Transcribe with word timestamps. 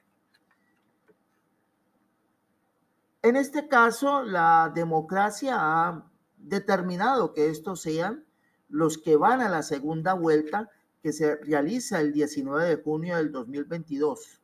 En 3.23 3.35
este 3.35 3.67
caso, 3.67 4.23
la 4.23 4.71
democracia 4.73 5.55
ha 5.59 6.09
determinado 6.37 7.33
que 7.33 7.49
estos 7.49 7.81
sean 7.81 8.25
los 8.67 8.97
que 8.97 9.15
van 9.15 9.41
a 9.41 9.49
la 9.49 9.61
segunda 9.61 10.13
vuelta 10.13 10.71
que 11.03 11.13
se 11.13 11.35
realiza 11.35 11.99
el 11.99 12.13
19 12.13 12.67
de 12.67 12.81
junio 12.81 13.17
del 13.17 13.31
2022. 13.31 14.41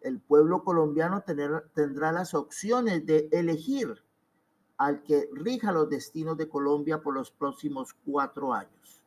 El 0.00 0.20
pueblo 0.20 0.62
colombiano 0.62 1.24
tendrá 1.74 2.12
las 2.12 2.34
opciones 2.34 3.04
de 3.04 3.28
elegir 3.32 4.04
al 4.76 5.02
que 5.02 5.28
rija 5.32 5.72
los 5.72 5.90
destinos 5.90 6.36
de 6.36 6.48
Colombia 6.48 7.00
por 7.00 7.14
los 7.14 7.32
próximos 7.32 7.94
cuatro 8.04 8.54
años. 8.54 9.02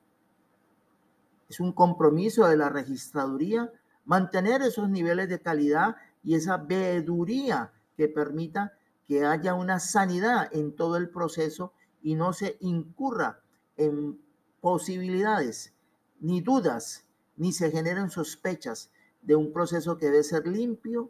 Es 1.48 1.62
un 1.62 1.72
compromiso 1.72 2.46
de 2.48 2.58
la 2.58 2.68
registraduría 2.68 3.72
mantener 4.04 4.62
esos 4.64 4.90
niveles 4.90 5.30
de 5.30 5.40
calidad 5.40 5.96
y 6.24 6.36
esa 6.36 6.58
veeduría 6.58 7.72
que 8.00 8.08
permita 8.08 8.72
que 9.06 9.26
haya 9.26 9.56
una 9.56 9.78
sanidad 9.82 10.48
en 10.54 10.74
todo 10.74 10.96
el 10.96 11.10
proceso 11.10 11.74
y 12.02 12.16
no 12.16 12.32
se 12.32 12.56
incurra 12.62 13.42
en 13.76 14.18
posibilidades, 14.62 15.74
ni 16.22 16.40
dudas, 16.40 17.04
ni 17.36 17.52
se 17.52 17.72
generen 17.72 18.10
sospechas 18.10 18.90
de 19.22 19.36
un 19.36 19.52
proceso 19.52 19.98
que 19.98 20.06
debe 20.06 20.24
ser 20.24 20.48
limpio, 20.48 21.10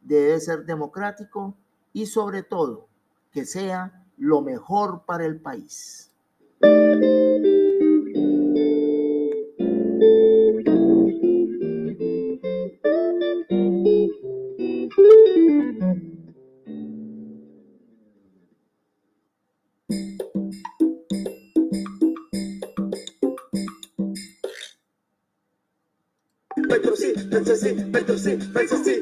debe 0.00 0.40
ser 0.40 0.64
democrático 0.64 1.54
y 1.92 2.06
sobre 2.06 2.42
todo 2.42 2.88
que 3.30 3.44
sea 3.44 4.06
lo 4.16 4.40
mejor 4.40 5.04
para 5.04 5.26
el 5.26 5.38
país. 5.38 6.10
Petro 26.82 26.96
sí, 26.96 27.12
Petro 27.30 27.54
sí, 27.54 27.74
Petro 28.52 28.76
sí. 28.76 29.00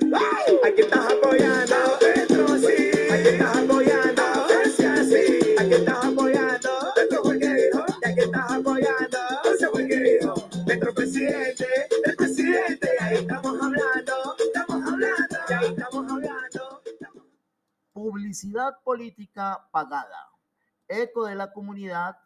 Aquí 0.62 0.82
estás 0.82 1.12
apoyando, 1.14 1.76
Petro 1.98 2.58
sí. 2.58 2.90
Aquí 3.10 3.28
estás 3.28 3.56
apoyando, 3.56 4.22
Petro 4.48 5.04
sí. 5.04 5.54
Aquí 5.58 5.74
estás 5.74 6.04
apoyando, 6.04 6.70
Petro 6.94 7.22
fue 7.24 7.38
que 7.38 7.54
dijo. 7.54 7.84
Y 8.02 8.06
aquí 8.06 8.20
estás 8.20 8.52
apoyando, 8.52 9.18
Petro 9.42 9.70
fue 9.72 9.88
que 9.88 9.96
dijo. 9.98 10.34
Petro 10.66 10.94
presidente, 10.94 11.66
el 12.04 12.16
presidente. 12.16 12.90
Y 13.00 13.02
ahí 13.02 13.16
estamos 13.16 13.62
hablando, 13.62 14.36
estamos 14.38 14.92
hablando, 14.92 15.36
y 15.48 15.52
ahí 15.54 15.66
estamos 15.70 16.12
hablando. 16.12 16.82
Publicidad 17.94 18.74
política 18.84 19.66
pagada. 19.72 20.28
Eco 20.86 21.24
de 21.24 21.34
la 21.34 21.50
comunidad 21.50 22.16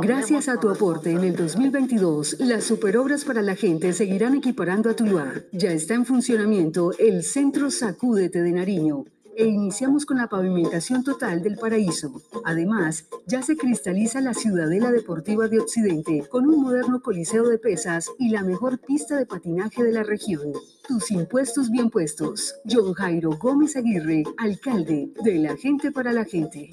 Gracias 0.00 0.48
a 0.48 0.58
tu 0.58 0.70
aporte 0.70 1.10
en 1.10 1.24
el 1.24 1.36
2022, 1.36 2.36
las 2.40 2.64
superobras 2.64 3.24
para 3.24 3.42
la 3.42 3.56
gente 3.56 3.92
seguirán 3.92 4.34
equiparando 4.34 4.88
a 4.88 4.94
Tuluá. 4.94 5.34
Ya 5.52 5.72
está 5.72 5.94
en 5.94 6.06
funcionamiento 6.06 6.92
el 6.98 7.22
Centro 7.22 7.70
Sacúdete 7.70 8.42
de 8.42 8.52
Nariño 8.52 9.04
e 9.36 9.46
iniciamos 9.46 10.06
con 10.06 10.18
la 10.18 10.28
pavimentación 10.28 11.02
total 11.02 11.42
del 11.42 11.56
paraíso. 11.56 12.22
Además, 12.44 13.06
ya 13.26 13.42
se 13.42 13.56
cristaliza 13.56 14.20
la 14.20 14.34
Ciudadela 14.34 14.92
Deportiva 14.92 15.48
de 15.48 15.60
Occidente 15.60 16.24
con 16.30 16.46
un 16.46 16.62
moderno 16.62 17.00
coliseo 17.00 17.48
de 17.48 17.58
pesas 17.58 18.10
y 18.18 18.30
la 18.30 18.42
mejor 18.42 18.78
pista 18.78 19.16
de 19.16 19.26
patinaje 19.26 19.82
de 19.82 19.92
la 19.92 20.02
región. 20.02 20.52
Tus 20.86 21.10
impuestos 21.10 21.70
bien 21.70 21.90
puestos. 21.90 22.54
John 22.70 22.92
Jairo 22.92 23.30
Gómez 23.38 23.76
Aguirre, 23.76 24.24
alcalde 24.36 25.12
de 25.22 25.34
la 25.38 25.56
gente 25.56 25.92
para 25.92 26.12
la 26.12 26.24
gente. 26.24 26.70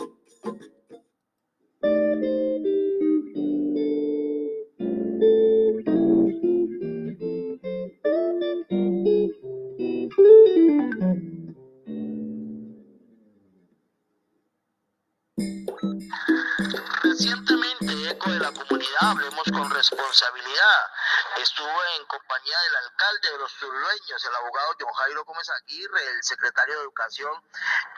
Responsabilidad. 19.80 20.92
Estuvo 21.38 21.84
en 21.96 22.06
compañía 22.06 22.60
del 22.60 22.76
alcalde 22.76 23.32
de 23.32 23.38
los 23.38 23.54
turlueños, 23.56 24.26
el 24.26 24.36
abogado 24.36 24.76
John 24.80 24.94
Jairo 24.94 25.24
Gómez 25.24 25.50
Aguirre, 25.50 26.06
el 26.06 26.24
secretario 26.24 26.76
de 26.76 26.82
Educación, 26.82 27.32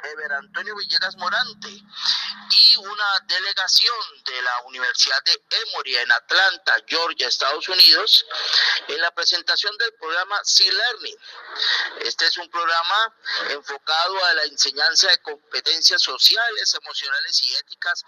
Ever 0.04 0.34
Antonio 0.34 0.76
Villegas 0.76 1.16
Morante, 1.18 1.70
y 2.52 2.76
una 2.78 3.20
delegación 3.28 4.24
de 4.26 4.42
la 4.42 4.62
Universidad 4.66 5.22
de 5.24 5.42
Emory 5.50 5.96
en 5.98 6.12
Atlanta, 6.12 6.76
Georgia, 6.88 7.28
Estados 7.28 7.68
Unidos, 7.70 8.26
en 8.88 9.00
la 9.00 9.12
presentación 9.12 9.76
del 9.78 9.94
programa 9.94 10.40
Sea 10.44 10.72
Learning. 10.72 11.18
Este 12.00 12.26
es 12.26 12.38
un 12.38 12.50
programa 12.50 13.16
enfocado 13.50 14.26
a 14.26 14.34
la 14.34 14.44
enseñanza 14.44 15.10
de 15.10 15.18
competencias 15.20 16.02
sociales, 16.02 16.74
emocionales 16.74 17.42
y 17.44 17.56
éticas 17.56 18.04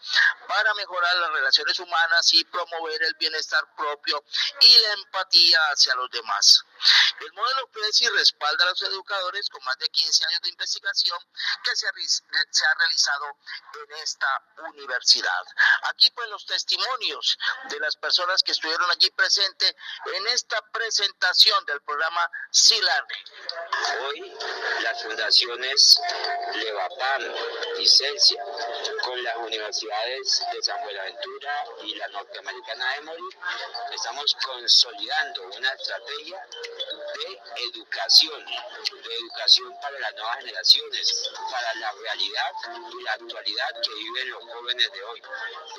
para 0.48 0.74
mejorar 0.74 1.16
las 1.18 1.32
relaciones 1.32 1.80
humanas 1.80 2.34
y 2.34 2.44
promover 2.46 3.04
el 3.04 3.14
bienestar 3.16 3.64
propio 3.76 4.24
y 4.62 4.78
la 4.80 4.94
empatía 4.94 5.60
hacia 5.72 5.96
los 5.96 6.10
demás. 6.12 6.64
El 7.22 7.32
modelo 7.34 7.68
PESI 7.72 8.10
respalda 8.10 8.66
a 8.66 8.70
los 8.70 8.82
educadores 8.82 9.50
con 9.50 9.64
más 9.64 9.78
de 9.78 9.90
15 9.90 10.26
años 10.26 10.42
de 10.42 10.50
investigación 10.50 11.20
que 11.64 11.76
se, 11.76 11.88
se 12.52 12.66
ha 12.66 12.74
realizado 12.76 13.38
en 13.74 13.98
esta 14.04 14.33
universidad. 14.74 15.44
Aquí 15.84 16.10
pues 16.12 16.30
los 16.30 16.46
testimonios 16.46 17.38
de 17.70 17.80
las 17.80 17.96
personas 17.98 18.42
que 18.44 18.52
estuvieron 18.52 18.90
allí 18.92 19.10
presentes 19.12 19.76
en 20.14 20.28
esta 20.28 20.62
presentación 20.72 21.66
del 21.66 21.82
programa 21.82 22.30
SILARNE. 22.52 23.16
Hoy 24.02 24.34
las 24.82 25.04
fundaciones 25.04 26.02
Levapam 26.54 27.24
y 27.80 27.88
Celsia 27.88 28.44
con 29.04 29.24
las 29.24 29.36
universidades 29.38 30.44
de 30.52 30.62
San 30.62 30.82
Buenaventura 30.84 31.66
y 31.84 31.96
la 31.96 32.08
norteamericana 32.10 32.96
Emory 32.98 33.30
estamos 33.92 34.36
consolidando 34.46 35.44
una 35.44 35.74
estrategia 35.74 36.48
de 37.14 37.42
educación, 37.70 38.46
de 38.46 39.16
educación 39.16 39.74
para 39.82 40.00
las 40.00 40.14
nuevas 40.14 40.38
generaciones, 40.40 41.32
para 41.52 41.74
la 41.76 41.92
realidad 41.92 42.52
y 42.92 43.04
la 43.04 43.14
actualidad 43.14 43.82
que 43.82 43.92
los 44.26 44.44
jóvenes 44.44 44.92
de 44.92 45.04
hoy. 45.04 45.22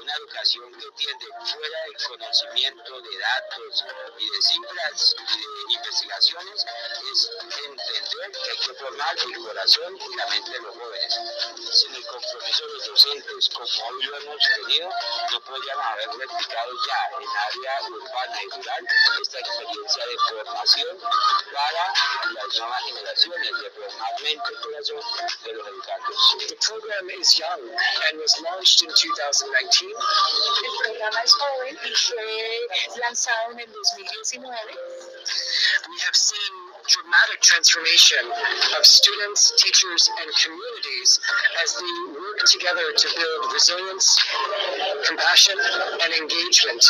Una 0.01 0.15
educación 0.17 0.73
que 0.73 0.91
tiende 0.97 1.27
fuera 1.45 1.79
del 1.85 1.97
conocimiento 2.09 3.01
de 3.01 3.19
datos 3.19 3.85
y 4.19 4.31
de 4.31 4.43
cifras 4.43 5.17
y 5.19 5.69
de 5.69 5.75
investigaciones, 5.75 6.67
es 7.13 7.31
entender 7.65 8.33
que 8.33 8.51
hay 8.51 8.59
que 8.59 8.75
formar 8.75 9.17
el 9.19 9.39
corazón 9.39 9.97
y 9.97 10.17
la 10.17 10.27
mente 10.27 10.51
de 10.51 10.61
los 10.61 10.77
jóvenes. 10.77 11.21
Sin 11.73 11.95
el 11.95 12.07
compromiso 12.07 12.67
de 12.67 12.73
los 12.75 12.87
docentes, 12.87 13.49
como 13.51 13.87
hoy 13.89 14.03
lo 14.05 14.17
hemos 14.19 14.37
tenido, 14.57 14.91
no 15.31 15.41
podríamos 15.41 15.87
haber 15.87 16.09
replicado 16.09 16.73
ya 16.87 17.19
en 17.19 17.29
área 17.29 17.89
urbana 17.89 18.43
y 18.43 18.51
rural 18.51 18.87
esta 19.21 19.39
experiencia 19.39 20.07
de 20.07 20.19
formación 20.29 20.99
para 21.01 22.33
las 22.33 22.59
nuevas 22.59 22.83
generaciones, 22.85 23.51
de 23.61 23.71
formar 23.71 24.21
mente 24.23 24.53
y 24.53 24.63
corazón 24.63 25.01
de 25.45 25.53
los 25.53 25.69
educantes. 25.69 25.84
The 26.05 26.57
program 26.61 27.09
is 27.19 27.39
young 27.39 27.61
and 27.65 28.19
was 28.21 28.37
launched 28.45 28.83
in 28.83 28.91
2019. 28.93 29.89
El 29.89 30.77
programa 30.85 31.21
es 31.25 31.33
joven 31.33 31.79
y 31.83 31.95
fue 31.95 32.99
lanzado 33.01 33.53
en 33.53 33.61
el 33.61 33.73
2019. 33.73 34.75
We 35.25 35.99
have 36.05 36.17
seen 36.17 36.53
dramatic 36.89 37.41
transformation 37.41 38.21
of 38.77 38.85
students, 38.85 39.53
teachers, 39.57 40.11
and 40.21 40.29
communities 40.37 41.21
as 41.63 41.75
they 41.81 41.95
work 42.13 42.39
together 42.45 42.93
to 42.93 43.09
build 43.17 43.53
resilience, 43.53 44.19
compassion, 45.09 45.57
and 45.57 46.13
engagement. 46.13 46.85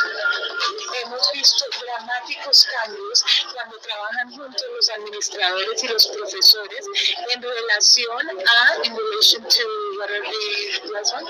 Hemos 0.99 1.31
visto 1.33 1.65
dramáticos 1.79 2.67
cambios 2.67 3.25
cuando 3.53 3.79
trabajan 3.79 4.31
juntos 4.33 4.65
los 4.75 4.89
administradores 4.91 5.83
y 5.85 5.89
los 5.89 6.07
profesores 6.09 6.87
en 7.35 7.43
relación 7.43 8.31
a, 8.31 8.85
in 8.85 8.97
relation 8.97 9.43
to, 9.43 9.65
what 9.99 10.11
are 10.11 10.23
the 10.23 10.93
last 10.93 11.15
one? 11.15 11.27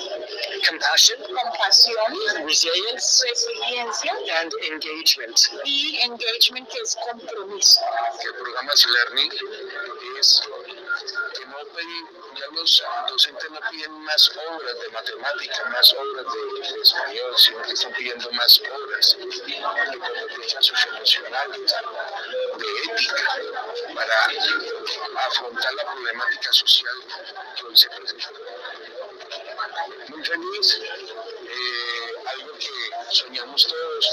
Compassion, 0.66 1.16
Compasión, 1.20 2.44
resilience, 2.44 3.22
resiliencia 3.28 4.12
and 4.40 4.52
engagement. 4.72 5.50
y 5.64 5.99
engagement 6.02 6.69
que 6.69 6.78
es 6.81 6.96
compromiso. 7.11 7.81
El 8.25 8.34
programa 8.34 8.72
Learning 8.87 9.32
es 10.20 10.43
que 11.37 11.46
no 11.46 11.56
pedí, 11.75 12.00
ya 12.38 12.46
los 12.52 12.82
docentes 13.08 13.50
no 13.50 13.58
piden 13.70 13.93
más 14.05 14.31
obras 14.49 14.81
de 14.81 14.88
matemática, 14.90 15.64
más 15.70 15.94
obras 15.94 16.26
de, 16.32 16.75
de 16.75 16.81
español, 16.82 17.34
sino 17.37 17.62
que 17.62 17.72
están 17.72 17.93
pidiendo 17.94 18.31
más 18.32 18.60
obras 18.60 19.17
de 19.19 19.99
competencia 19.99 20.62
socioemocional, 20.62 21.52
de 21.52 21.62
ética, 22.84 23.17
para 23.94 25.26
afrontar 25.26 25.75
la 25.75 25.84
problemática 25.93 26.52
social 26.52 26.94
que 27.56 27.67
hoy 27.67 27.76
se 27.76 27.88
presenta. 27.90 28.28
Eh, 30.26 32.15
algo 32.26 32.53
que 32.55 32.71
soñamos 33.11 33.67
todos 33.67 34.11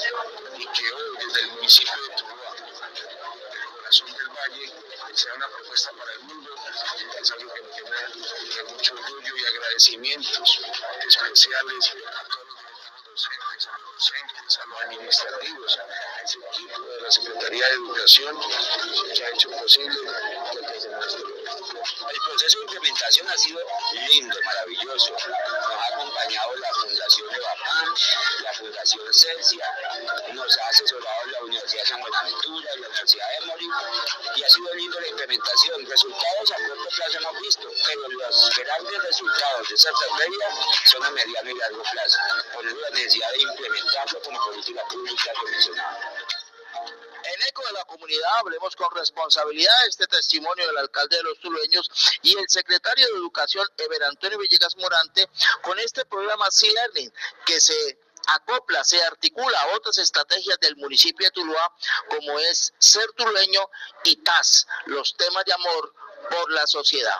y 0.58 0.68
que 0.68 0.92
hoy 0.92 1.18
desde 1.26 1.40
el 1.40 1.52
municipio 1.54 1.94
de 1.94 2.16
Tuluá, 2.16 2.54
el 2.58 3.70
corazón 3.72 4.08
del 4.12 4.28
valle, 4.28 4.74
sea 5.14 5.34
una 5.36 5.48
propuesta 5.48 5.92
para 5.94 6.12
el 6.12 6.20
mundo, 6.24 6.54
es 7.22 7.32
algo 7.32 7.54
que 7.54 7.62
me 7.62 7.70
llena 7.70 7.98
de 8.56 8.64
mucho 8.74 8.94
orgullo 8.94 9.38
y 9.38 9.46
agradecimientos 9.46 10.60
especiales 11.08 11.94
a 12.08 12.28
todos 12.28 12.48
los 12.48 13.06
docentes, 13.06 13.68
a 13.68 13.78
los 13.78 13.94
docentes, 13.94 14.60
a 14.60 14.66
los 14.66 14.82
administrativos, 14.82 15.78
a 15.78 16.22
ese 16.24 16.40
equipo 16.40 16.82
de 16.82 17.02
la 17.02 17.12
Secretaría 17.12 17.68
de 17.68 17.74
Educación 17.74 18.38
que 19.16 19.24
ha 19.24 19.30
hecho 19.30 19.50
posible. 19.52 19.98
El 22.12 22.20
proceso 22.20 22.58
de 22.58 22.64
implementación 22.66 23.30
ha 23.30 23.38
sido 23.38 23.60
lindo, 24.10 24.38
maravilloso. 24.44 25.14
Nos 25.14 25.28
ha 25.28 25.94
acompañado 25.94 26.56
la 26.58 26.74
Fundación 26.74 27.28
Evapam, 27.34 27.96
la 28.44 28.54
Fundación 28.54 29.14
Celsia, 29.14 29.66
nos 30.34 30.58
ha 30.58 30.68
asesorado 30.68 31.26
la 31.32 31.42
Universidad 31.44 31.84
de 31.84 31.88
San 31.88 32.02
Buenaventura, 32.02 32.70
la 32.76 32.88
Universidad 32.88 33.26
de 33.30 33.46
Emory, 33.46 33.70
y 34.36 34.44
ha 34.44 34.50
sido 34.50 34.74
lindo 34.76 35.00
la 35.00 35.08
implementación. 35.08 35.86
Resultados 35.86 36.52
a 36.52 36.56
corto 36.68 36.90
plazo 36.96 37.18
hemos 37.18 37.42
visto, 37.42 37.68
pero 37.86 38.08
los 38.10 38.52
grandes 38.58 39.04
resultados 39.04 39.70
de 39.70 39.76
esa 39.76 39.90
estrategia 39.92 40.48
son 40.92 41.06
a 41.06 41.12
mediano 41.12 41.50
y 41.50 41.56
largo 41.60 41.84
plazo. 41.92 42.18
Por 42.54 42.66
eso 42.68 42.76
la 42.76 42.90
necesidad 42.90 43.32
de 43.32 43.42
implementarlo 43.42 44.22
como 44.22 44.44
política 44.44 44.84
pública 44.90 45.32
condicionada. 45.40 46.11
De 47.72 47.78
la 47.78 47.86
comunidad, 47.86 48.30
hablemos 48.40 48.76
con 48.76 48.94
responsabilidad 48.94 49.88
este 49.88 50.06
testimonio 50.06 50.68
del 50.68 50.78
alcalde 50.78 51.16
de 51.16 51.24
los 51.24 51.40
tulueños 51.40 51.90
y 52.22 52.38
el 52.38 52.50
secretario 52.50 53.08
de 53.08 53.14
Educación, 53.14 53.66
Ever 53.78 54.04
Antonio 54.04 54.40
Villegas 54.40 54.76
Morante, 54.76 55.30
con 55.62 55.80
este 55.80 56.04
programa 56.04 56.52
C-Learning 56.52 57.14
que 57.46 57.62
se 57.62 57.98
acopla, 58.28 58.84
se 58.84 59.02
articula 59.06 59.58
a 59.62 59.76
otras 59.76 59.98
estrategias 60.00 60.60
del 60.60 60.76
municipio 60.76 61.26
de 61.26 61.32
Tuluá, 61.32 61.74
como 62.10 62.38
es 62.40 62.74
Ser 62.78 63.10
Tulueño 63.14 63.62
y 64.04 64.18
TAS, 64.18 64.68
los 64.88 65.16
temas 65.16 65.46
de 65.46 65.54
amor 65.54 65.94
por 66.30 66.52
la 66.52 66.68
sociedad. 66.68 67.18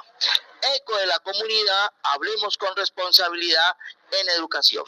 Eco 0.76 0.98
de 0.98 1.06
la 1.06 1.20
comunidad, 1.20 1.94
hablemos 2.04 2.58
con 2.58 2.76
responsabilidad 2.76 3.78
en 4.12 4.30
educación. 4.32 4.86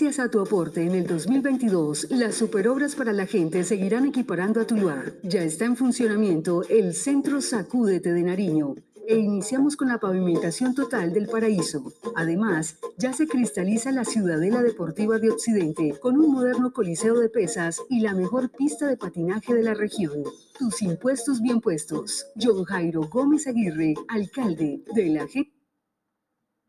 Gracias 0.00 0.24
a 0.24 0.30
tu 0.30 0.40
aporte 0.40 0.82
en 0.82 0.94
el 0.94 1.06
2022, 1.06 2.06
las 2.12 2.34
superobras 2.34 2.94
para 2.94 3.12
la 3.12 3.26
gente 3.26 3.64
seguirán 3.64 4.06
equiparando 4.06 4.58
a 4.58 4.66
Tuluá. 4.66 5.04
Ya 5.22 5.42
está 5.42 5.66
en 5.66 5.76
funcionamiento 5.76 6.62
el 6.70 6.94
Centro 6.94 7.42
Sacúdete 7.42 8.14
de 8.14 8.22
Nariño 8.22 8.76
e 9.06 9.18
iniciamos 9.18 9.76
con 9.76 9.88
la 9.88 9.98
pavimentación 9.98 10.74
total 10.74 11.12
del 11.12 11.26
paraíso. 11.26 11.92
Además, 12.16 12.78
ya 12.96 13.12
se 13.12 13.26
cristaliza 13.26 13.92
la 13.92 14.06
Ciudadela 14.06 14.62
Deportiva 14.62 15.18
de 15.18 15.32
Occidente 15.32 15.94
con 16.00 16.18
un 16.18 16.32
moderno 16.32 16.72
coliseo 16.72 17.18
de 17.20 17.28
pesas 17.28 17.82
y 17.90 18.00
la 18.00 18.14
mejor 18.14 18.48
pista 18.48 18.86
de 18.86 18.96
patinaje 18.96 19.52
de 19.52 19.64
la 19.64 19.74
región. 19.74 20.24
Tus 20.58 20.80
impuestos 20.80 21.42
bien 21.42 21.60
puestos. 21.60 22.24
John 22.40 22.64
Jairo 22.64 23.02
Gómez 23.02 23.46
Aguirre, 23.46 23.92
alcalde 24.08 24.82
de 24.94 25.06
la 25.10 25.26
G. 25.26 25.50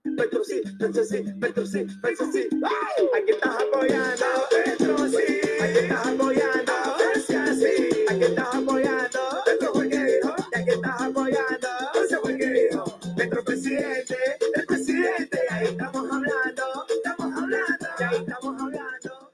Petro 0.04 0.44
sí, 0.44 0.62
Petro 0.80 1.04
sí, 1.04 1.24
Petro 1.40 1.66
sí, 1.66 1.86
Petro 2.02 2.32
sí. 2.32 2.48
¡Ay! 2.64 3.08
Aquí 3.22 3.32
estás 3.32 3.56
apoyando, 3.62 4.26
Petro 4.50 5.08
sí. 5.08 5.42
Aquí 5.62 5.78
estás 5.78 6.08
apoyando, 6.08 6.74
Petro 6.98 7.54
sí. 7.54 8.06
Aquí 8.10 8.24
estás 8.24 8.56
apoyando, 8.56 9.20
Petro 9.46 9.74
fue 9.74 9.90
que 9.90 10.04
dijo. 10.04 10.36
Y 10.52 10.60
aquí 10.60 10.70
estás 10.72 11.02
apoyando, 11.02 11.68
Petro 11.94 12.22
fue 12.22 12.38
que 12.38 12.50
dijo. 12.50 13.00
Petro 13.16 13.44
presidente, 13.44 14.18
el 14.56 14.66
presidente. 14.66 15.40
Y 15.50 15.54
ahí 15.54 15.66
estamos 15.68 16.12
hablando, 16.12 16.64
estamos 16.90 17.38
hablando, 17.38 17.88
y 18.00 18.04
ahí 18.04 18.16
estamos 18.22 18.62
hablando. 18.62 19.32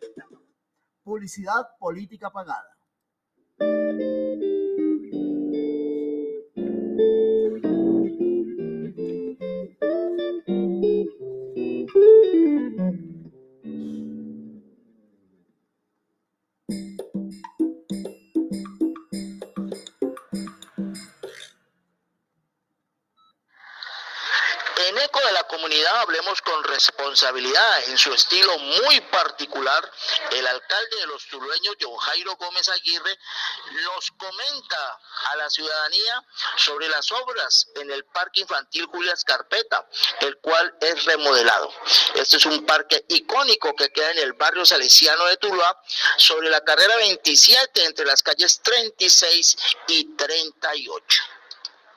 Publicidad 1.03 1.77
política 1.79 2.29
pagada. 2.29 2.77
Mm-hmm. 10.46 11.88
Responsabilidad, 27.08 27.90
en 27.90 27.98
su 27.98 28.14
estilo 28.14 28.58
muy 28.58 29.00
particular, 29.02 29.92
el 30.32 30.46
alcalde 30.46 30.98
de 30.98 31.08
los 31.08 31.26
tulueños, 31.28 31.76
John 31.80 31.96
Jairo 31.98 32.36
Gómez 32.36 32.68
Aguirre, 32.70 33.18
nos 33.72 34.12
comenta 34.12 35.00
a 35.32 35.36
la 35.38 35.50
ciudadanía 35.50 36.24
sobre 36.58 36.90
las 36.90 37.10
obras 37.12 37.68
en 37.76 37.92
el 37.92 38.04
Parque 38.06 38.42
Infantil 38.42 38.86
Julia 38.88 39.14
Escarpeta, 39.14 39.88
el 40.20 40.38
cual 40.40 40.76
es 40.82 41.06
remodelado. 41.06 41.74
Este 42.16 42.38
es 42.38 42.46
un 42.46 42.66
parque 42.66 43.06
icónico 43.08 43.74
que 43.76 43.90
queda 43.90 44.12
en 44.12 44.20
el 44.20 44.34
barrio 44.34 44.66
salesiano 44.66 45.26
de 45.26 45.38
Tuluá, 45.38 45.82
sobre 46.18 46.50
la 46.50 46.62
carrera 46.62 46.98
27, 46.98 47.86
entre 47.86 48.06
las 48.06 48.22
calles 48.22 48.62
36 48.62 49.58
y 49.88 50.16
38. 50.16 51.37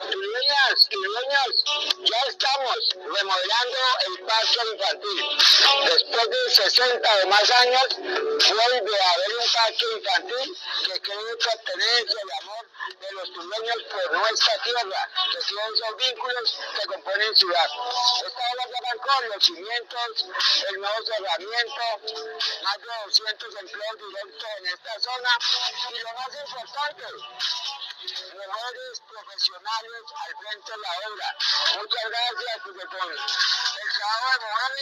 Tulueñas, 0.00 0.88
tulueñas, 0.88 1.64
ya 1.98 2.28
estamos 2.28 2.76
remodelando 2.94 3.78
el 4.06 4.24
parque 4.24 4.60
infantil. 4.72 5.24
Después 5.84 6.30
de 6.30 6.50
60 6.50 7.10
o 7.22 7.28
más 7.28 7.50
años, 7.50 7.88
vuelve 7.98 9.00
a 9.00 9.10
haber 9.12 9.36
un 9.36 9.44
parque 9.52 9.84
infantil 9.96 10.56
que 10.86 11.00
cree 11.00 11.36
pertenencia 11.36 12.20
y 12.24 12.42
amor 12.42 12.66
de 12.88 13.12
los 13.12 13.32
tulueños 13.32 13.82
por 13.90 14.12
nuestra 14.12 14.62
tierra, 14.62 15.08
que 15.32 15.40
son 15.42 15.74
esos 15.74 15.96
vínculos 15.96 16.58
que 16.78 16.86
componen 16.86 17.36
ciudad. 17.36 17.68
Esta 18.26 18.42
obra 18.52 18.64
ya 18.70 18.78
arrancó 18.78 19.34
los 19.34 19.44
cimientos, 19.44 20.26
el 20.68 20.80
nuevo 20.80 21.04
cerramiento, 21.04 21.82
más 22.62 22.78
de 22.78 22.86
200 23.06 23.56
empleos 23.56 23.96
directos 23.98 24.48
en 24.58 24.66
esta 24.66 25.00
zona 25.00 25.30
y 25.90 25.98
lo 25.98 26.12
más 26.14 26.34
importante, 26.34 27.04
mejores 28.34 29.02
profesionales 29.08 30.02
al 30.14 30.36
frente 30.36 30.72
de 30.72 30.78
la 30.78 30.92
obra. 31.08 31.36
Muchas 31.80 32.04
gracias, 32.10 32.60
porque 32.64 32.86
con 32.86 33.10
el 33.10 33.18
trabajo 33.98 34.38
de 34.40 34.80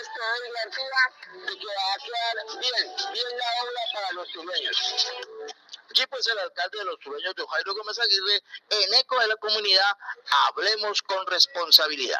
esto 0.00 0.22
es 0.32 0.52
garantía 0.52 1.02
de 1.32 1.58
que 1.58 1.66
va 1.66 1.92
a 1.92 1.98
quedar 1.98 2.36
bien, 2.58 3.12
bien 3.12 3.38
la 3.38 3.62
obra 3.62 3.82
para 3.92 4.12
los 4.12 4.28
tulueños. 4.28 4.76
Aquí 5.92 6.06
pues 6.06 6.26
el 6.26 6.38
alcalde 6.38 6.78
de 6.78 6.84
los 6.86 6.98
tulueños, 7.00 7.34
de 7.34 7.44
Jairo 7.46 7.74
Gómez 7.74 7.98
Aguirre, 7.98 8.42
en 8.70 8.94
eco 8.94 9.20
de 9.20 9.26
la 9.26 9.36
comunidad, 9.36 9.92
hablemos 10.48 11.02
con 11.02 11.26
responsabilidad. 11.26 12.18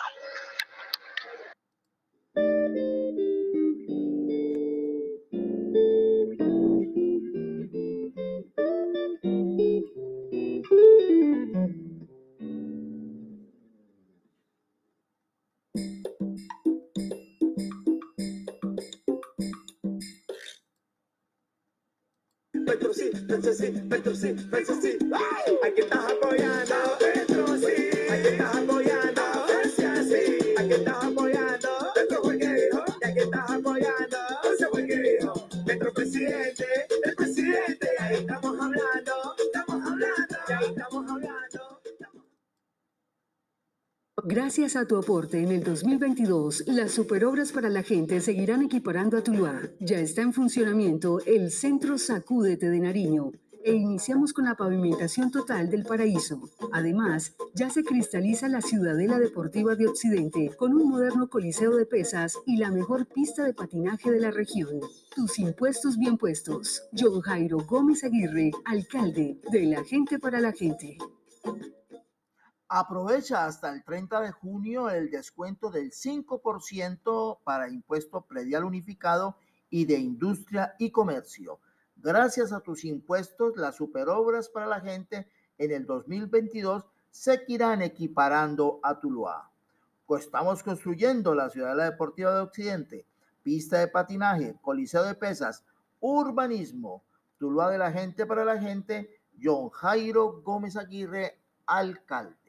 Gracias 44.25 44.77
a 44.77 44.87
tu 44.87 44.97
aporte 44.97 45.43
en 45.43 45.51
el 45.51 45.63
2022, 45.63 46.65
las 46.69 46.93
superobras 46.93 47.53
para 47.53 47.69
la 47.69 47.83
gente 47.83 48.21
seguirán 48.21 48.63
equiparando 48.63 49.17
a 49.17 49.23
Tuluá. 49.23 49.61
Ya 49.81 49.99
está 49.99 50.23
en 50.23 50.33
funcionamiento 50.33 51.21
el 51.27 51.51
Centro 51.51 51.99
Sacúdete 51.99 52.71
de 52.71 52.81
Nariño 52.81 53.33
e 53.65 53.73
iniciamos 53.73 54.33
con 54.33 54.45
la 54.45 54.55
pavimentación 54.55 55.31
total 55.31 55.71
del 55.71 55.85
paraíso. 55.85 56.41
Además, 56.73 57.35
ya 57.55 57.71
se 57.71 57.85
cristaliza 57.85 58.49
la 58.49 58.61
Ciudadela 58.61 59.19
Deportiva 59.19 59.75
de 59.75 59.87
Occidente 59.87 60.51
con 60.57 60.75
un 60.75 60.89
moderno 60.89 61.29
coliseo 61.29 61.77
de 61.77 61.87
pesas 61.87 62.39
y 62.47 62.57
la 62.57 62.71
mejor 62.71 63.07
pista 63.07 63.45
de 63.45 63.55
patinaje 63.55 64.11
de 64.11 64.21
la 64.21 64.31
región. 64.31 64.81
Tus 65.15 65.39
impuestos 65.39 65.99
bien 65.99 66.17
puestos. 66.17 66.83
John 66.97 67.21
Jairo 67.21 67.59
Gómez 67.59 68.05
Aguirre, 68.05 68.51
alcalde 68.65 69.41
de 69.51 69.63
la 69.67 69.85
gente 69.85 70.19
para 70.19 70.41
la 70.41 70.53
gente. 70.53 70.99
Aprovecha 72.69 73.45
hasta 73.45 73.73
el 73.73 73.85
30 73.85 74.21
de 74.23 74.33
junio 74.33 74.89
el 74.89 75.11
descuento 75.11 75.71
del 75.71 75.91
5% 75.91 77.41
para 77.45 77.69
impuesto 77.69 78.23
predial 78.23 78.65
unificado 78.65 79.37
y 79.69 79.85
de 79.85 79.99
industria 79.99 80.75
y 80.79 80.91
comercio. 80.91 81.61
Gracias 82.03 82.53
a 82.53 82.59
tus 82.59 82.85
impuestos, 82.85 83.57
las 83.57 83.77
superobras 83.77 84.49
para 84.49 84.67
la 84.67 84.81
gente 84.81 85.29
en 85.57 85.71
el 85.71 85.87
2022 85.87 86.85
se 87.13 87.45
irán 87.47 87.81
equiparando 87.81 88.81
a 88.83 88.99
Tuluá. 88.99 89.49
Estamos 90.19 90.65
construyendo 90.65 91.33
la 91.33 91.49
Ciudadela 91.49 91.85
Deportiva 91.85 92.35
de 92.35 92.41
Occidente, 92.41 93.07
pista 93.45 93.79
de 93.79 93.87
patinaje, 93.87 94.57
coliseo 94.61 95.05
de 95.05 95.15
pesas, 95.15 95.65
urbanismo, 96.01 97.05
Tuluá 97.39 97.71
de 97.71 97.79
la 97.79 97.93
gente 97.93 98.27
para 98.27 98.45
la 98.45 98.61
gente, 98.61 99.21
John 99.41 99.71
Jairo 99.71 100.43
Gómez 100.43 100.77
Aguirre, 100.77 101.39
alcalde. 101.67 102.42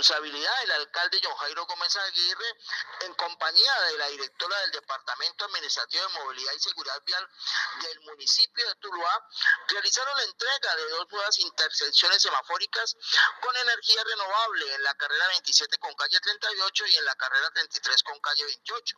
Responsabilidad 0.00 0.62
el 0.62 0.70
alcalde 0.72 1.20
John 1.22 1.36
Jairo 1.36 1.66
Gómez 1.66 1.94
Aguirre 1.96 2.56
en 3.00 3.14
compañía 3.14 3.80
de 3.82 3.98
la 3.98 4.08
directora 4.08 4.58
del 4.60 4.70
Departamento 4.72 5.44
Administrativo 5.44 6.02
de 6.02 6.08
Movilidad 6.20 6.52
y 6.54 6.60
Seguridad 6.60 7.02
Vial 7.04 7.28
del 7.82 8.00
municipio 8.00 8.66
de 8.66 8.74
Tuluá 8.76 9.28
realizaron 9.68 10.16
la 10.16 10.24
entrega 10.24 10.76
de 10.76 10.88
dos 10.88 11.06
nuevas 11.10 11.38
intersecciones 11.38 12.22
semafóricas 12.22 12.96
con 13.42 13.54
energía 13.56 14.02
renovable 14.04 14.74
en 14.74 14.82
la 14.84 14.94
carrera 14.94 15.28
27 15.28 15.76
con 15.78 15.94
calle 15.94 16.18
38 16.18 16.86
y 16.86 16.96
en 16.96 17.04
la 17.04 17.14
carrera 17.16 17.50
33 17.50 18.02
con 18.02 18.18
calle 18.20 18.44
28. 18.46 18.96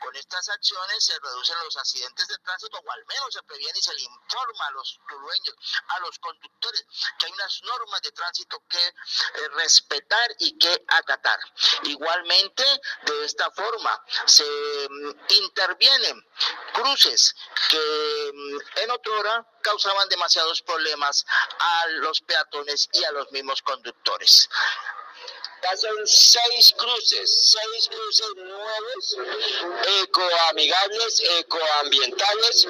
Con 0.00 0.16
estas 0.16 0.48
acciones 0.48 1.04
se 1.04 1.18
reducen 1.20 1.58
los 1.60 1.76
accidentes 1.76 2.26
de 2.26 2.38
tránsito 2.38 2.78
o 2.78 2.90
al 2.90 3.06
menos 3.06 3.32
se 3.32 3.42
previene 3.44 3.78
y 3.78 3.82
se 3.82 3.94
le 3.94 4.02
informa 4.02 4.66
a 4.66 4.70
los 4.72 4.98
tulueños, 5.08 5.54
a 5.86 6.00
los 6.00 6.18
conductores, 6.18 6.84
que 7.18 7.26
hay 7.26 7.32
unas 7.32 7.62
normas 7.62 8.02
de 8.02 8.10
tránsito 8.10 8.60
que 8.68 8.84
eh, 8.86 9.48
respetar 9.54 10.31
y 10.38 10.58
que 10.58 10.84
acatar. 10.88 11.38
Igualmente, 11.84 12.64
de 13.02 13.24
esta 13.24 13.50
forma 13.50 14.02
se 14.26 14.44
mm, 14.88 15.10
intervienen 15.28 16.26
cruces 16.72 17.34
que 17.68 18.30
mm, 18.34 18.78
en 18.80 18.90
otra 18.90 19.12
hora 19.14 19.46
causaban 19.62 20.08
demasiados 20.08 20.62
problemas 20.62 21.24
a 21.58 21.86
los 21.88 22.20
peatones 22.20 22.88
y 22.92 23.04
a 23.04 23.12
los 23.12 23.30
mismos 23.32 23.62
conductores. 23.62 24.48
Son 25.74 26.06
seis 26.06 26.74
cruces, 26.76 27.50
seis 27.50 27.88
cruces 27.88 28.34
nuevos, 28.36 29.16
ecoamigables, 30.02 31.22
ecoambientales, 31.38 32.66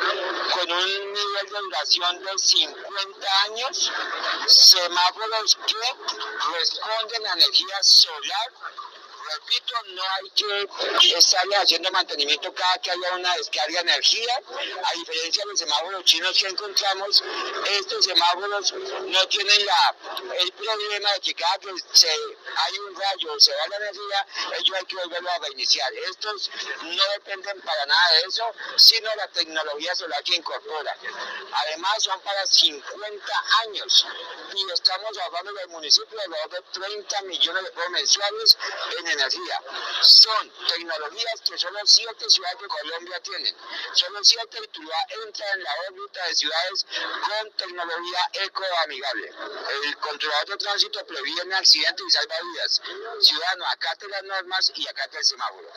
con 0.54 0.70
un 0.70 1.12
nivel 1.12 1.46
de 1.50 1.58
duración 1.58 2.24
de 2.24 2.38
50 2.38 3.42
años, 3.42 3.92
semáforos 4.46 5.58
que 5.66 6.54
responden 6.58 7.26
a 7.26 7.32
energía 7.32 7.82
solar. 7.82 8.52
Repito, 9.22 9.74
no 9.94 10.02
hay 10.02 10.30
que 10.30 11.16
estarle 11.16 11.56
haciendo 11.56 11.90
mantenimiento 11.92 12.52
cada 12.54 12.78
que 12.78 12.90
haya 12.90 13.12
una 13.14 13.36
descarga 13.36 13.82
de 13.82 13.90
energía. 13.90 14.40
A 14.84 14.92
diferencia 14.94 15.44
de 15.44 15.50
los 15.50 15.58
semáforos 15.58 16.04
chinos 16.04 16.36
que 16.36 16.48
encontramos, 16.48 17.22
estos 17.78 18.04
semáforos 18.04 18.72
no 18.72 19.28
tienen 19.28 19.66
la, 19.66 19.96
el 20.40 20.52
problema 20.52 21.12
de 21.12 21.20
que 21.20 21.34
cada 21.34 21.58
que 21.58 21.68
se, 21.92 22.08
hay 22.08 22.78
un 22.78 22.94
rayo 22.96 23.32
o 23.32 23.40
se 23.40 23.52
va 23.54 23.68
la 23.68 23.76
energía, 23.76 24.26
ellos 24.58 24.76
hay 24.76 24.84
que 24.86 24.96
volverlo 24.96 25.30
a 25.30 25.38
reiniciar. 25.38 25.92
Estos 25.94 26.50
no 26.82 27.02
dependen 27.14 27.60
para 27.62 27.86
nada 27.86 28.12
de 28.12 28.22
eso, 28.22 28.52
sino 28.76 29.14
la 29.14 29.28
tecnología 29.28 29.94
solar 29.94 30.22
que 30.24 30.34
incorpora. 30.34 30.96
Además, 31.52 32.02
son 32.02 32.20
para 32.22 32.46
50 32.46 33.44
años 33.62 34.06
y 34.54 34.70
estamos 34.72 35.18
hablando 35.18 35.52
del 35.52 35.68
municipio 35.68 36.18
de 36.18 36.24
alrededor 36.24 36.50
de 36.50 36.62
30 36.80 37.22
millones 37.22 37.64
de 37.64 37.70
pesos 37.70 37.90
mensuales 37.90 38.58
en 38.98 39.11
energía. 39.12 39.62
Son 40.02 40.52
tecnologías 40.68 41.40
que 41.42 41.58
solo 41.58 41.78
siete 41.84 42.28
ciudades 42.28 42.60
de 42.60 42.68
Colombia 42.68 43.20
tienen. 43.20 43.56
Solo 43.94 44.18
siete 44.22 44.66
Tuluá 44.68 44.96
entra 45.24 45.52
en 45.52 45.62
la 45.62 45.70
órbita 45.88 46.26
de 46.26 46.34
ciudades 46.34 46.86
con 47.26 47.50
tecnología 47.52 48.30
ecoamigable. 48.32 49.32
El 49.84 49.96
controlador 49.98 50.48
de 50.48 50.56
tránsito 50.56 51.06
previene 51.06 51.54
accidentes 51.54 52.06
y 52.06 52.10
salva 52.10 52.34
vidas. 52.52 52.82
Ciudadano, 53.20 53.66
acate 53.66 54.08
las 54.08 54.22
normas 54.24 54.72
y 54.74 54.88
acate 54.88 55.18
el 55.18 55.24
semáforo. 55.24 55.68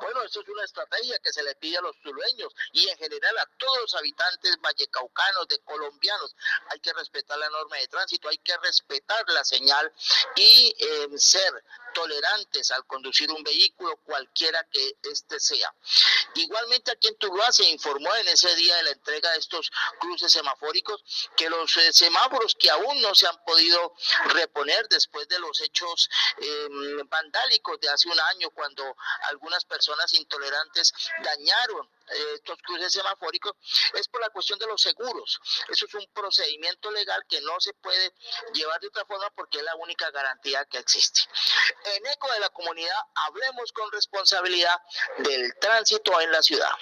Bueno, 0.00 0.22
esto 0.22 0.40
es 0.40 0.48
una 0.48 0.64
estrategia 0.64 1.18
que 1.18 1.32
se 1.32 1.42
le 1.42 1.54
pide 1.56 1.78
a 1.78 1.82
los 1.82 1.96
tulueños 2.00 2.52
y 2.72 2.88
en 2.88 2.96
general 2.98 3.38
a 3.38 3.46
todos 3.58 3.78
los 3.82 3.94
habitantes 3.94 4.60
vallecaucanos, 4.60 5.46
de 5.48 5.60
colombianos. 5.60 6.34
Hay 6.70 6.80
que 6.80 6.92
respetar 6.92 7.38
la 7.38 7.48
norma 7.50 7.76
de 7.76 7.88
tránsito, 7.88 8.28
hay 8.28 8.38
que 8.38 8.56
respetar 8.58 9.24
la 9.28 9.44
señal 9.44 9.92
y 10.36 10.74
eh, 10.78 11.08
ser 11.18 11.64
tolerantes 11.92 12.70
al 12.70 12.86
conducir 12.86 13.30
un 13.30 13.42
vehículo, 13.42 13.96
cualquiera 14.04 14.66
que 14.70 14.96
éste 15.02 15.40
sea. 15.40 15.74
Igualmente 16.34 16.90
aquí 16.90 17.08
en 17.08 17.16
Tuluá 17.16 17.50
se 17.52 17.64
informó 17.64 18.14
en 18.16 18.28
ese 18.28 18.54
día 18.56 18.76
de 18.76 18.82
la 18.84 18.90
entrega 18.90 19.30
de 19.32 19.38
estos 19.38 19.70
cruces 19.98 20.32
semafóricos 20.32 21.02
que 21.36 21.48
los 21.50 21.76
eh, 21.76 21.92
semáforos 21.92 22.54
que 22.54 22.70
aún 22.70 23.00
no 23.00 23.14
se 23.14 23.26
han 23.26 23.36
podido 23.44 23.94
reponer 24.26 24.88
después 24.88 25.28
de 25.28 25.38
los 25.38 25.60
hechos 25.60 26.08
em, 26.38 27.08
vandálicos 27.08 27.80
de 27.80 27.88
hace 27.88 28.08
un 28.08 28.20
año 28.20 28.50
cuando 28.50 28.96
algunas 29.28 29.64
personas 29.64 30.12
intolerantes 30.14 30.92
dañaron 31.22 31.86
eh, 31.86 31.99
estos 32.34 32.58
cruces 32.62 32.92
semafóricos 32.92 33.52
es 33.94 34.08
por 34.08 34.20
la 34.20 34.30
cuestión 34.30 34.58
de 34.58 34.66
los 34.66 34.80
seguros. 34.80 35.40
Eso 35.68 35.86
es 35.86 35.94
un 35.94 36.06
procedimiento 36.12 36.90
legal 36.90 37.24
que 37.28 37.40
no 37.42 37.60
se 37.60 37.72
puede 37.74 38.14
llevar 38.52 38.80
de 38.80 38.88
otra 38.88 39.04
forma 39.04 39.30
porque 39.30 39.58
es 39.58 39.64
la 39.64 39.76
única 39.76 40.10
garantía 40.10 40.64
que 40.66 40.78
existe. 40.78 41.22
En 41.84 42.06
eco 42.06 42.30
de 42.32 42.40
la 42.40 42.50
comunidad, 42.50 42.98
hablemos 43.26 43.72
con 43.72 43.90
responsabilidad 43.92 44.76
del 45.18 45.54
tránsito 45.60 46.20
en 46.20 46.32
la 46.32 46.42
ciudad. 46.42 46.72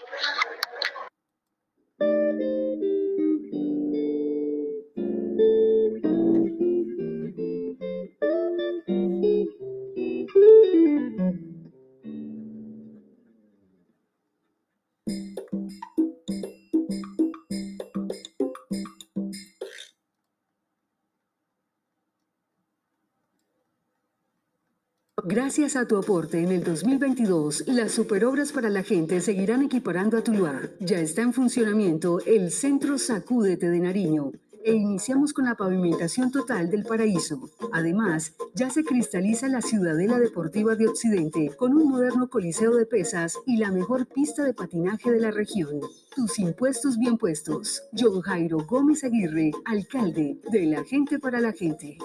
Gracias 25.24 25.74
a 25.74 25.86
tu 25.86 25.96
aporte 25.96 26.40
en 26.40 26.52
el 26.52 26.62
2022, 26.62 27.64
las 27.66 27.90
superobras 27.92 28.52
para 28.52 28.70
la 28.70 28.84
gente 28.84 29.20
seguirán 29.20 29.62
equiparando 29.62 30.16
a 30.16 30.22
Tuluá. 30.22 30.60
Ya 30.78 31.00
está 31.00 31.22
en 31.22 31.32
funcionamiento 31.32 32.20
el 32.24 32.52
Centro 32.52 32.98
Sacúdete 32.98 33.68
de 33.68 33.80
Nariño 33.80 34.30
e 34.64 34.74
iniciamos 34.74 35.32
con 35.32 35.46
la 35.46 35.56
pavimentación 35.56 36.30
total 36.30 36.70
del 36.70 36.84
paraíso. 36.84 37.50
Además, 37.72 38.34
ya 38.54 38.70
se 38.70 38.84
cristaliza 38.84 39.48
la 39.48 39.60
Ciudadela 39.60 40.20
Deportiva 40.20 40.76
de 40.76 40.86
Occidente 40.86 41.50
con 41.56 41.74
un 41.74 41.88
moderno 41.88 42.28
coliseo 42.28 42.76
de 42.76 42.86
pesas 42.86 43.38
y 43.44 43.56
la 43.56 43.72
mejor 43.72 44.06
pista 44.06 44.44
de 44.44 44.54
patinaje 44.54 45.10
de 45.10 45.20
la 45.20 45.32
región. 45.32 45.80
Tus 46.14 46.38
impuestos 46.38 46.96
bien 46.96 47.18
puestos. 47.18 47.82
John 47.98 48.20
Jairo 48.20 48.58
Gómez 48.66 49.02
Aguirre, 49.02 49.50
alcalde 49.64 50.38
de 50.52 50.66
la 50.66 50.84
gente 50.84 51.18
para 51.18 51.40
la 51.40 51.52
gente. 51.52 51.98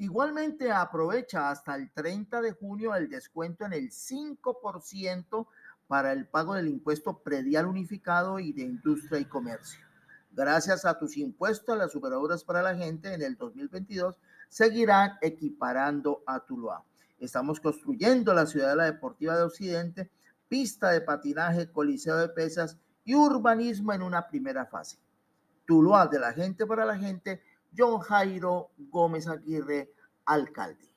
Igualmente 0.00 0.72
aprovecha 0.72 1.50
hasta 1.50 1.74
el 1.74 1.92
30 1.92 2.40
de 2.40 2.52
junio 2.52 2.94
el 2.94 3.10
descuento 3.10 3.66
en 3.66 3.74
el 3.74 3.90
5% 3.90 5.46
para 5.88 6.12
el 6.12 6.26
pago 6.26 6.54
del 6.54 6.68
impuesto 6.68 7.18
predial 7.18 7.66
unificado 7.66 8.38
y 8.38 8.54
de 8.54 8.62
industria 8.62 9.20
y 9.20 9.26
comercio. 9.26 9.78
Gracias 10.32 10.86
a 10.86 10.98
tus 10.98 11.18
impuestos, 11.18 11.76
las 11.76 11.92
superobras 11.92 12.44
para 12.44 12.62
la 12.62 12.74
gente 12.74 13.12
en 13.12 13.20
el 13.20 13.36
2022 13.36 14.16
seguirán 14.48 15.18
equiparando 15.20 16.22
a 16.26 16.40
Tuluá. 16.46 16.82
Estamos 17.18 17.60
construyendo 17.60 18.32
la 18.32 18.46
Ciudadela 18.46 18.84
Deportiva 18.84 19.36
de 19.36 19.42
Occidente, 19.42 20.10
pista 20.48 20.92
de 20.92 21.02
patinaje, 21.02 21.70
coliseo 21.70 22.16
de 22.16 22.30
pesas 22.30 22.78
y 23.04 23.14
urbanismo 23.14 23.92
en 23.92 24.00
una 24.00 24.26
primera 24.26 24.64
fase. 24.64 24.96
Tuluá 25.66 26.06
de 26.06 26.20
la 26.20 26.32
gente 26.32 26.64
para 26.64 26.86
la 26.86 26.96
gente 26.96 27.42
John 27.76 28.00
Jairo 28.00 28.70
Gómez 28.76 29.26
Aguirre, 29.26 29.92
alcalde. 30.26 30.90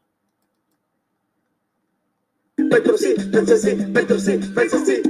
Petro 2.56 2.98
sí, 2.98 3.15
Petro 3.32 3.58
sí, 3.58 3.75
Petro 3.94 4.20
sí, 4.20 4.38
Petro 4.53 4.80
sí. 4.86 5.01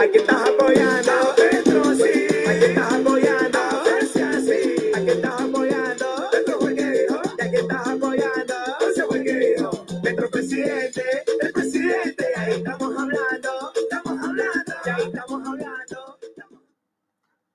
Aquí 0.00 0.18
estás 0.18 0.48
apoyando, 0.48 1.12
Petro 1.36 1.94
sí. 1.94 2.26
Aquí 2.46 2.64
estás 2.64 2.92
apoyando, 2.92 3.58
Petro 3.84 4.40
sí. 4.40 4.92
Aquí 4.94 5.10
estás 5.10 5.40
apoyando, 5.40 6.06
Petro 6.30 6.60
fue 6.60 6.74
que 6.74 6.90
dijo. 6.90 7.20
Y 7.38 7.42
aquí 7.42 7.56
estás 7.56 7.88
apoyando, 7.88 8.54
Petro 8.78 9.06
fue 9.08 9.24
que 9.24 9.34
dijo. 9.34 9.86
Petro 10.02 10.30
presidente, 10.30 11.02
el 11.40 11.52
presidente. 11.52 12.26
Y 12.36 12.40
ahí 12.40 12.52
estamos 12.52 12.96
hablando, 12.96 13.72
estamos 13.74 14.24
hablando, 14.24 14.72
y 14.84 14.88
ahí 14.88 15.02
estamos 15.06 15.48
hablando. 15.48 16.18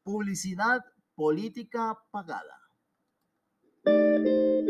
Publicidad 0.04 0.86
política 1.15 1.97
pagada. 2.12 2.61
Bye. 4.23 4.61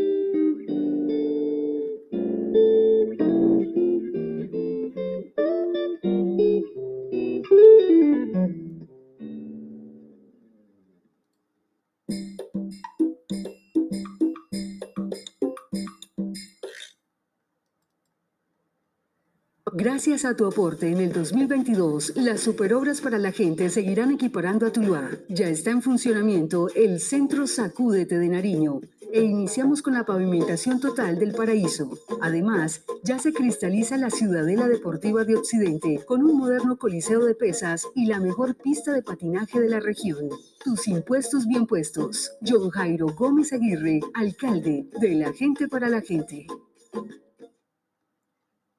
Gracias 19.81 20.25
a 20.25 20.35
tu 20.35 20.45
aporte 20.45 20.91
en 20.91 20.99
el 20.99 21.11
2022, 21.11 22.13
las 22.17 22.41
superobras 22.41 23.01
para 23.01 23.17
la 23.17 23.31
gente 23.31 23.67
seguirán 23.71 24.11
equiparando 24.11 24.67
a 24.67 24.71
Tuluá. 24.71 25.09
Ya 25.27 25.47
está 25.47 25.71
en 25.71 25.81
funcionamiento 25.81 26.67
el 26.75 26.99
Centro 26.99 27.47
Sacúdete 27.47 28.19
de 28.19 28.29
Nariño 28.29 28.81
e 29.11 29.23
iniciamos 29.23 29.81
con 29.81 29.95
la 29.95 30.05
pavimentación 30.05 30.79
total 30.79 31.17
del 31.17 31.33
paraíso. 31.33 31.97
Además, 32.21 32.83
ya 33.03 33.17
se 33.17 33.33
cristaliza 33.33 33.97
la 33.97 34.11
Ciudadela 34.11 34.67
Deportiva 34.67 35.23
de 35.23 35.37
Occidente 35.37 36.05
con 36.05 36.23
un 36.23 36.37
moderno 36.37 36.77
coliseo 36.77 37.25
de 37.25 37.33
pesas 37.33 37.87
y 37.95 38.05
la 38.05 38.19
mejor 38.19 38.53
pista 38.53 38.93
de 38.93 39.01
patinaje 39.01 39.59
de 39.59 39.69
la 39.69 39.79
región. 39.79 40.29
Tus 40.63 40.87
impuestos 40.87 41.47
bien 41.47 41.65
puestos. 41.65 42.31
John 42.47 42.69
Jairo 42.69 43.07
Gómez 43.07 43.51
Aguirre, 43.51 43.99
alcalde 44.13 44.85
de 45.01 45.15
la 45.15 45.33
gente 45.33 45.67
para 45.67 45.89
la 45.89 46.01
gente. 46.01 46.45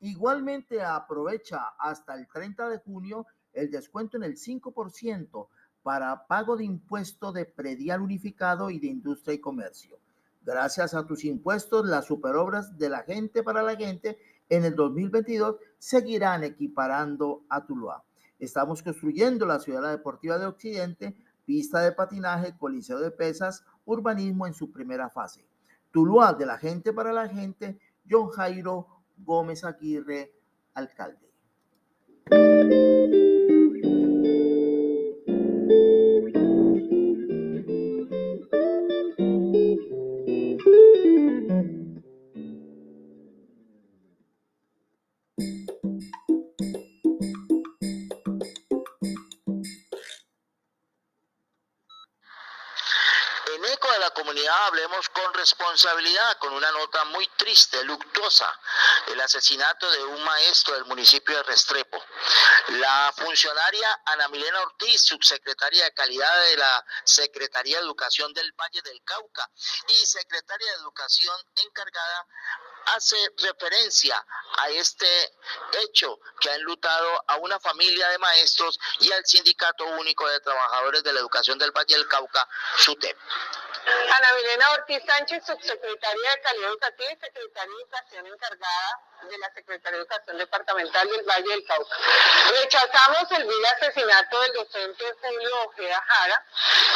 Igualmente 0.02 0.82
aprovecha 0.82 1.74
hasta 1.78 2.14
el 2.14 2.26
30 2.26 2.68
de 2.68 2.78
junio 2.78 3.24
el 3.52 3.70
descuento 3.70 4.16
en 4.16 4.24
el 4.24 4.36
5% 4.36 5.46
para 5.84 6.26
pago 6.26 6.56
de 6.56 6.64
impuesto 6.64 7.30
de 7.30 7.44
predial 7.44 8.00
unificado 8.00 8.68
y 8.68 8.80
de 8.80 8.88
industria 8.88 9.34
y 9.34 9.38
comercio. 9.38 10.00
Gracias 10.42 10.94
a 10.94 11.06
tus 11.06 11.24
impuestos, 11.24 11.86
las 11.86 12.06
superobras 12.06 12.76
de 12.76 12.88
la 12.88 13.04
gente 13.04 13.44
para 13.44 13.62
la 13.62 13.76
gente 13.76 14.18
en 14.48 14.64
el 14.64 14.74
2022 14.74 15.54
seguirán 15.78 16.42
equiparando 16.42 17.44
a 17.48 17.64
Tuluá. 17.64 18.02
Estamos 18.40 18.82
construyendo 18.82 19.46
la 19.46 19.60
Ciudad 19.60 19.88
Deportiva 19.88 20.36
de 20.36 20.46
Occidente, 20.46 21.14
pista 21.44 21.78
de 21.78 21.92
patinaje, 21.92 22.58
coliseo 22.58 22.98
de 22.98 23.12
pesas, 23.12 23.64
urbanismo 23.84 24.48
en 24.48 24.54
su 24.54 24.72
primera 24.72 25.08
fase. 25.10 25.46
Tuluá 25.92 26.32
de 26.32 26.46
la 26.46 26.58
gente 26.58 26.92
para 26.92 27.12
la 27.12 27.28
gente, 27.28 27.78
John 28.10 28.30
Jairo 28.30 29.01
Gómez 29.24 29.64
Aguirre, 29.64 30.32
alcalde. 30.74 31.30
Responsabilidad, 55.42 56.38
con 56.38 56.52
una 56.52 56.70
nota 56.70 57.04
muy 57.06 57.26
triste, 57.36 57.82
luctuosa, 57.82 58.46
el 59.08 59.20
asesinato 59.20 59.90
de 59.90 60.04
un 60.04 60.22
maestro 60.22 60.74
del 60.74 60.84
municipio 60.84 61.36
de 61.36 61.42
Restrepo. 61.42 62.00
La 62.68 63.12
funcionaria 63.16 64.02
Ana 64.06 64.28
Milena 64.28 64.60
Ortiz, 64.60 65.02
subsecretaria 65.02 65.82
de 65.82 65.94
calidad 65.94 66.44
de 66.44 66.56
la 66.58 66.84
Secretaría 67.04 67.78
de 67.78 67.82
Educación 67.82 68.32
del 68.32 68.52
Valle 68.52 68.82
del 68.82 69.02
Cauca 69.02 69.50
y 69.88 70.06
secretaria 70.06 70.70
de 70.70 70.76
Educación 70.76 71.36
encargada 71.56 72.26
hace 72.86 73.16
referencia 73.38 74.24
a 74.58 74.68
este 74.70 75.06
hecho 75.80 76.18
que 76.40 76.50
ha 76.50 76.54
enlutado 76.56 77.24
a 77.26 77.36
una 77.36 77.58
familia 77.60 78.08
de 78.08 78.18
maestros 78.18 78.78
y 79.00 79.12
al 79.12 79.24
Sindicato 79.24 79.84
Único 79.84 80.28
de 80.28 80.40
Trabajadores 80.40 81.02
de 81.02 81.12
la 81.12 81.20
Educación 81.20 81.58
del 81.58 81.72
Valle 81.72 81.94
del 81.94 82.08
Cauca, 82.08 82.46
SUTEP. 82.78 83.16
Ana 83.84 84.32
Milena 84.34 84.70
Ortiz 84.78 85.02
Sánchez, 85.04 85.44
subsecretaria 85.44 86.30
de 86.30 86.40
Calidad 86.42 86.70
Educativa 86.70 87.12
y 87.12 87.16
secretaria 87.16 87.74
de 87.74 87.82
Educación 87.82 88.26
encargada 88.28 89.00
de 89.28 89.38
la 89.38 89.52
Secretaría 89.52 89.98
de 89.98 90.02
Educación 90.04 90.38
Departamental 90.38 91.08
del 91.08 91.24
Valle 91.24 91.48
del 91.48 91.64
Cauca. 91.64 91.96
Rechazamos 92.50 93.30
el 93.32 93.44
vil 93.44 93.66
asesinato 93.66 94.40
del 94.40 94.52
docente 94.52 95.04
Julio 95.20 95.62
Ojeda 95.64 96.04
Jara 96.06 96.46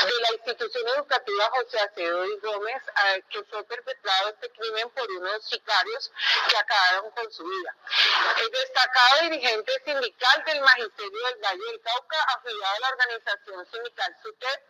de 0.04 0.20
la 0.20 0.32
institución 0.34 0.88
educativa 0.88 1.50
José 1.50 1.80
Acedo 1.80 2.24
y 2.24 2.38
Gómez, 2.38 2.82
que 3.30 3.42
fue 3.44 3.64
perpetrado 3.64 4.28
este 4.28 4.50
crimen 4.50 4.88
por 4.90 5.10
unos 5.10 5.44
sicarios 5.76 6.10
que 6.48 6.56
acabaron 6.56 7.10
con 7.10 7.32
su 7.32 7.44
vida. 7.44 7.74
El 8.38 8.50
destacado 8.50 9.22
dirigente 9.22 9.82
sindical 9.84 10.44
del 10.46 10.60
Magisterio 10.60 11.26
del 11.26 11.38
Valle 11.42 11.64
del 11.66 11.80
Cauca, 11.80 12.16
afiliado 12.36 12.76
a 12.76 12.80
la 12.80 12.88
organización 12.88 13.66
sindical 13.70 14.16
SUTEP 14.22 14.60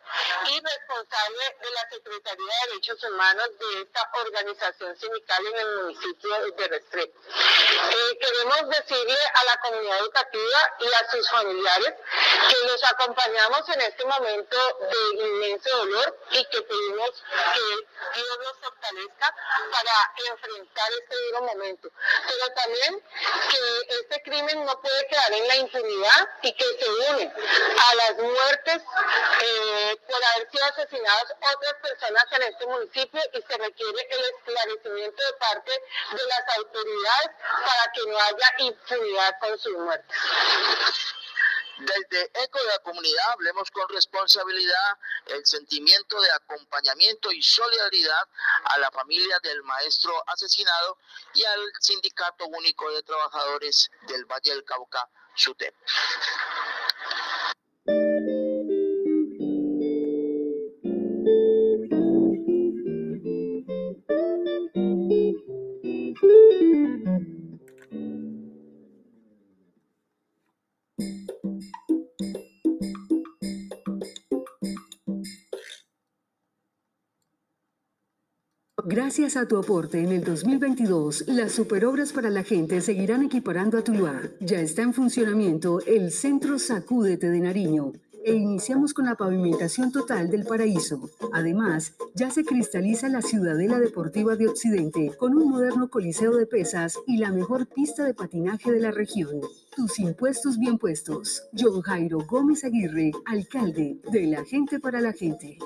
y 0.50 0.60
responsable 0.60 1.56
de 1.62 1.70
la 1.70 1.88
Secretaría 1.90 2.46
de 2.46 2.68
Derechos 2.68 3.04
Humanos 3.04 3.50
de 3.58 3.82
esta 3.82 4.10
organización 4.14 4.96
sindical 4.96 5.46
en 5.46 5.56
el 5.56 5.76
municipio 5.82 6.52
de 6.56 6.68
Restrepo. 6.68 7.20
Eh, 7.28 8.18
queremos 8.20 8.68
decirle 8.68 9.18
a 9.34 9.44
la 9.44 9.56
comunidad 9.60 9.98
educativa 9.98 10.74
y 10.80 10.92
a 10.92 11.10
sus 11.10 11.30
familiares 11.30 11.94
que 12.48 12.66
los 12.66 12.84
acompañamos 12.84 13.68
en 13.68 13.80
este 13.80 14.04
momento 14.04 14.56
de 14.90 15.24
inmenso 15.24 15.76
dolor 15.78 16.18
y 16.30 16.44
que 16.46 16.62
pedimos 16.62 17.10
que 17.54 18.20
Dios 18.20 18.38
nos 18.38 18.58
fortalezca 18.58 19.34
para 19.70 20.30
enfrentar 20.30 20.92
este 21.00 21.16
duro 21.26 21.42
momento. 21.42 21.90
Pero 22.26 22.52
también 22.54 23.02
que 23.50 23.94
este 24.00 24.22
crimen 24.22 24.64
no 24.64 24.80
puede 24.80 25.06
quedar 25.08 25.32
en 25.32 25.48
la 25.48 25.56
impunidad 25.56 26.28
y 26.42 26.52
que 26.52 26.64
se 26.64 26.88
une 26.88 27.32
a 27.32 27.94
las 27.94 28.16
muertes 28.18 28.82
eh, 29.42 29.96
por 30.08 30.24
haber 30.24 30.50
sido 30.50 30.64
asesinadas 30.64 31.34
otras 31.54 31.74
personas 31.82 32.24
en 32.32 32.42
este 32.42 32.66
municipio 32.66 33.20
y 33.32 33.42
se 33.42 33.58
requiere 33.58 34.08
el 34.10 34.24
esclarecimiento 34.36 35.22
de 35.24 35.32
parte 35.34 35.72
de 36.12 36.22
las 36.26 36.56
autoridades 36.56 37.30
para 37.40 37.92
que 37.92 38.06
no 38.06 38.18
haya 38.18 38.54
impunidad 38.58 39.38
con 39.40 39.58
sus 39.58 39.76
muertes. 39.78 40.16
Desde 41.78 42.30
ECO 42.42 42.58
de 42.58 42.66
la 42.66 42.78
comunidad 42.78 43.32
hablemos 43.32 43.70
con 43.70 43.86
responsabilidad 43.90 44.98
el 45.26 45.44
sentimiento 45.44 46.18
de 46.20 46.30
acompañamiento 46.32 47.30
y 47.32 47.42
solidaridad 47.42 48.28
a 48.64 48.78
la 48.78 48.90
familia 48.90 49.38
del 49.42 49.62
maestro 49.62 50.12
asesinado 50.26 50.98
y 51.34 51.44
al 51.44 51.72
Sindicato 51.80 52.46
Único 52.46 52.90
de 52.92 53.02
Trabajadores 53.02 53.90
del 54.08 54.24
Valle 54.24 54.52
del 54.52 54.64
Cauca, 54.64 55.06
SUTEP. 55.34 55.74
Gracias 79.18 79.42
a 79.42 79.48
tu 79.48 79.56
aporte 79.56 79.98
en 79.98 80.12
el 80.12 80.22
2022, 80.22 81.24
las 81.28 81.52
superobras 81.52 82.12
para 82.12 82.28
la 82.28 82.44
gente 82.44 82.82
seguirán 82.82 83.22
equiparando 83.22 83.78
a 83.78 83.82
Tuluá. 83.82 84.20
Ya 84.40 84.60
está 84.60 84.82
en 84.82 84.92
funcionamiento 84.92 85.80
el 85.86 86.12
Centro 86.12 86.58
Sacúdete 86.58 87.30
de 87.30 87.40
Nariño 87.40 87.94
e 88.26 88.34
iniciamos 88.34 88.92
con 88.92 89.06
la 89.06 89.14
pavimentación 89.14 89.90
total 89.90 90.28
del 90.28 90.44
paraíso. 90.44 91.08
Además, 91.32 91.94
ya 92.14 92.30
se 92.30 92.44
cristaliza 92.44 93.08
la 93.08 93.22
Ciudadela 93.22 93.80
Deportiva 93.80 94.36
de 94.36 94.48
Occidente 94.48 95.12
con 95.16 95.34
un 95.34 95.48
moderno 95.48 95.88
coliseo 95.88 96.36
de 96.36 96.44
pesas 96.44 96.98
y 97.06 97.16
la 97.16 97.32
mejor 97.32 97.68
pista 97.68 98.04
de 98.04 98.12
patinaje 98.12 98.70
de 98.70 98.80
la 98.80 98.90
región. 98.90 99.40
Tus 99.74 99.98
impuestos 99.98 100.58
bien 100.58 100.76
puestos. 100.76 101.42
John 101.58 101.80
Jairo 101.80 102.18
Gómez 102.28 102.64
Aguirre, 102.64 103.12
alcalde 103.24 103.98
de 104.12 104.26
la 104.26 104.44
gente 104.44 104.78
para 104.78 105.00
la 105.00 105.14
gente 105.14 105.56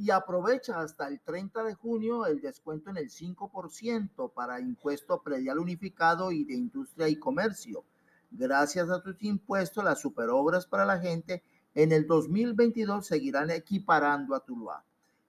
y 0.00 0.10
aprovecha 0.10 0.80
hasta 0.80 1.08
el 1.08 1.20
30 1.20 1.62
de 1.62 1.74
junio 1.74 2.24
el 2.24 2.40
descuento 2.40 2.88
en 2.88 2.96
el 2.96 3.10
5% 3.10 4.32
para 4.32 4.58
impuesto 4.58 5.22
predial 5.22 5.58
unificado 5.58 6.32
y 6.32 6.44
de 6.44 6.54
industria 6.54 7.06
y 7.06 7.16
comercio. 7.16 7.84
Gracias 8.30 8.88
a 8.88 9.02
tus 9.02 9.22
impuestos, 9.22 9.84
las 9.84 10.00
superobras 10.00 10.64
para 10.64 10.86
la 10.86 10.98
gente 10.98 11.42
en 11.74 11.92
el 11.92 12.06
2022 12.06 13.06
seguirán 13.06 13.50
equiparando 13.50 14.34
a 14.34 14.40
Tuluá. 14.40 14.82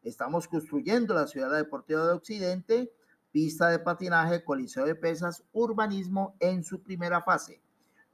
Estamos 0.03 0.47
construyendo 0.47 1.13
la 1.13 1.27
ciudad 1.27 1.53
deportiva 1.53 2.07
de 2.07 2.13
Occidente, 2.13 2.93
pista 3.29 3.67
de 3.67 3.79
patinaje, 3.79 4.41
coliseo 4.45 4.85
de 4.85 4.95
pesas, 4.95 5.43
urbanismo 5.51 6.37
en 6.39 6.63
su 6.63 6.81
primera 6.81 7.21
fase. 7.21 7.59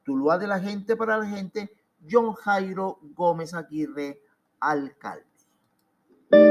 Tuluá 0.01 0.39
de 0.39 0.47
la 0.47 0.59
gente 0.59 0.95
para 0.95 1.19
la 1.19 1.27
gente, 1.27 1.69
John 2.09 2.33
Jairo 2.33 2.97
Gómez 3.13 3.53
Aguirre, 3.53 4.23
alcalde. 4.59 5.36
Entre 6.29 6.41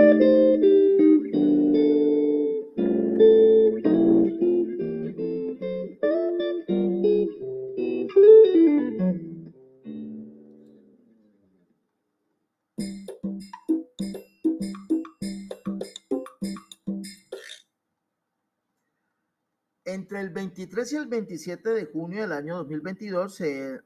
el 20.20 20.30
23 20.30 20.92
y 20.92 20.96
el 20.96 21.06
27 21.06 21.70
de 21.70 21.86
junio 21.86 22.22
del 22.22 22.32
año 22.32 22.56
2022 22.56 23.34
se 23.34 23.80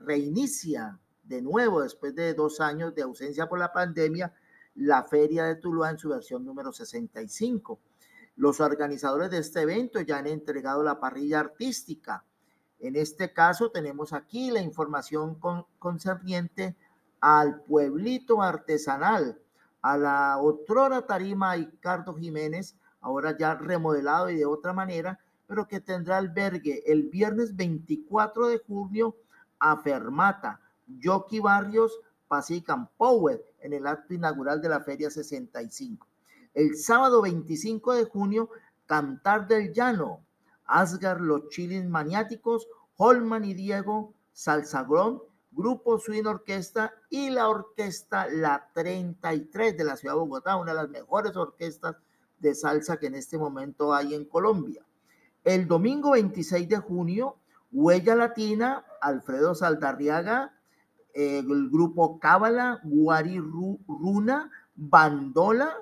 reinicia 0.00 0.98
de 1.24 1.40
nuevo, 1.40 1.82
después 1.82 2.14
de 2.14 2.34
dos 2.34 2.60
años 2.60 2.94
de 2.94 3.02
ausencia 3.02 3.48
por 3.48 3.58
la 3.58 3.72
pandemia, 3.72 4.34
la 4.76 5.02
Feria 5.04 5.44
de 5.44 5.56
Tuluá 5.56 5.90
en 5.90 5.98
su 5.98 6.10
versión 6.10 6.44
número 6.44 6.72
65. 6.72 7.78
Los 8.36 8.60
organizadores 8.60 9.30
de 9.30 9.38
este 9.38 9.62
evento 9.62 10.00
ya 10.00 10.18
han 10.18 10.26
entregado 10.26 10.82
la 10.82 11.00
parrilla 11.00 11.40
artística. 11.40 12.24
En 12.78 12.96
este 12.96 13.32
caso 13.32 13.70
tenemos 13.70 14.12
aquí 14.12 14.50
la 14.50 14.60
información 14.60 15.38
concerniente 15.78 16.76
al 17.20 17.62
pueblito 17.62 18.42
artesanal, 18.42 19.40
a 19.80 19.96
la 19.96 20.38
otrora 20.38 21.06
tarima 21.06 21.54
Ricardo 21.54 22.14
Jiménez, 22.14 22.76
ahora 23.00 23.36
ya 23.38 23.54
remodelado 23.54 24.28
y 24.28 24.36
de 24.36 24.44
otra 24.44 24.74
manera, 24.74 25.18
pero 25.46 25.66
que 25.66 25.80
tendrá 25.80 26.18
albergue 26.18 26.82
el 26.86 27.04
viernes 27.04 27.56
24 27.56 28.48
de 28.48 28.58
junio 28.58 29.16
a 29.58 29.76
Fermata, 29.78 30.60
Yoki 30.86 31.40
Barrios, 31.40 31.98
Pacifican 32.28 32.88
Power 32.96 33.42
en 33.66 33.72
el 33.72 33.86
acto 33.86 34.14
inaugural 34.14 34.60
de 34.62 34.68
la 34.68 34.80
Feria 34.80 35.10
65. 35.10 36.06
El 36.54 36.76
sábado 36.76 37.20
25 37.20 37.94
de 37.94 38.04
junio, 38.04 38.48
Cantar 38.86 39.48
del 39.48 39.72
Llano, 39.72 40.24
Asgar 40.64 41.20
Los 41.20 41.48
Chilins 41.48 41.88
Maniáticos, 41.88 42.68
Holman 42.96 43.44
y 43.44 43.54
Diego, 43.54 44.14
Salsagrón, 44.32 45.20
Grupo 45.50 45.98
Swing 45.98 46.26
Orquesta 46.26 46.92
y 47.10 47.30
la 47.30 47.48
orquesta 47.48 48.28
La 48.28 48.70
33 48.72 49.76
de 49.76 49.84
la 49.84 49.96
ciudad 49.96 50.14
de 50.14 50.20
Bogotá, 50.20 50.56
una 50.56 50.72
de 50.72 50.82
las 50.82 50.88
mejores 50.88 51.36
orquestas 51.36 51.96
de 52.38 52.54
salsa 52.54 52.98
que 52.98 53.06
en 53.06 53.16
este 53.16 53.36
momento 53.36 53.92
hay 53.92 54.14
en 54.14 54.26
Colombia. 54.26 54.84
El 55.42 55.66
domingo 55.66 56.12
26 56.12 56.68
de 56.68 56.76
junio, 56.78 57.36
Huella 57.72 58.14
Latina, 58.14 58.84
Alfredo 59.00 59.54
Saldarriaga, 59.54 60.55
el 61.16 61.70
grupo 61.70 62.20
Cábala, 62.20 62.80
Guari 62.84 63.38
Runa, 63.38 64.50
Bandola, 64.74 65.74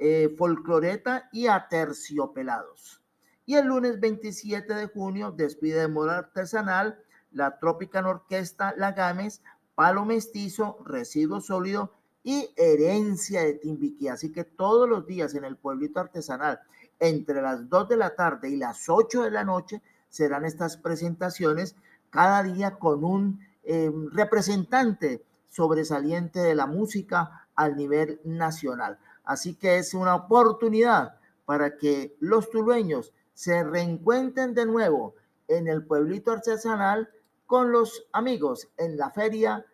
eh, 0.00 0.34
Folcloreta 0.36 1.28
y 1.32 1.46
Aterciopelados. 1.46 3.00
Y 3.46 3.54
el 3.54 3.66
lunes 3.66 4.00
27 4.00 4.74
de 4.74 4.88
junio, 4.88 5.30
despide 5.30 5.80
de 5.80 5.88
moda 5.88 6.18
artesanal, 6.18 6.98
la 7.30 7.58
Tropican 7.58 8.06
Orquesta 8.06 8.74
La 8.76 8.92
Games, 8.92 9.42
Palo 9.74 10.04
Mestizo, 10.04 10.78
Residuo 10.84 11.40
Sólido 11.40 11.92
y 12.24 12.48
Herencia 12.56 13.42
de 13.42 13.54
Timbiquí. 13.54 14.08
Así 14.08 14.32
que 14.32 14.44
todos 14.44 14.88
los 14.88 15.06
días 15.06 15.34
en 15.34 15.44
el 15.44 15.56
pueblito 15.56 16.00
artesanal, 16.00 16.60
entre 16.98 17.42
las 17.42 17.68
2 17.68 17.88
de 17.88 17.96
la 17.96 18.14
tarde 18.16 18.50
y 18.50 18.56
las 18.56 18.88
8 18.88 19.22
de 19.22 19.30
la 19.30 19.44
noche, 19.44 19.82
serán 20.08 20.44
estas 20.44 20.76
presentaciones, 20.76 21.76
cada 22.10 22.42
día 22.42 22.78
con 22.78 23.04
un 23.04 23.40
eh, 23.64 23.90
representante 24.12 25.24
sobresaliente 25.48 26.40
de 26.40 26.54
la 26.54 26.66
música 26.66 27.48
al 27.54 27.76
nivel 27.76 28.20
nacional. 28.24 28.98
Así 29.24 29.54
que 29.54 29.78
es 29.78 29.94
una 29.94 30.14
oportunidad 30.14 31.16
para 31.44 31.76
que 31.76 32.16
los 32.20 32.50
tulueños 32.50 33.12
se 33.32 33.62
reencuentren 33.62 34.54
de 34.54 34.66
nuevo 34.66 35.14
en 35.48 35.68
el 35.68 35.84
pueblito 35.84 36.32
artesanal 36.32 37.08
con 37.46 37.72
los 37.72 38.06
amigos 38.12 38.68
en 38.76 38.96
la 38.96 39.10
feria 39.10 39.64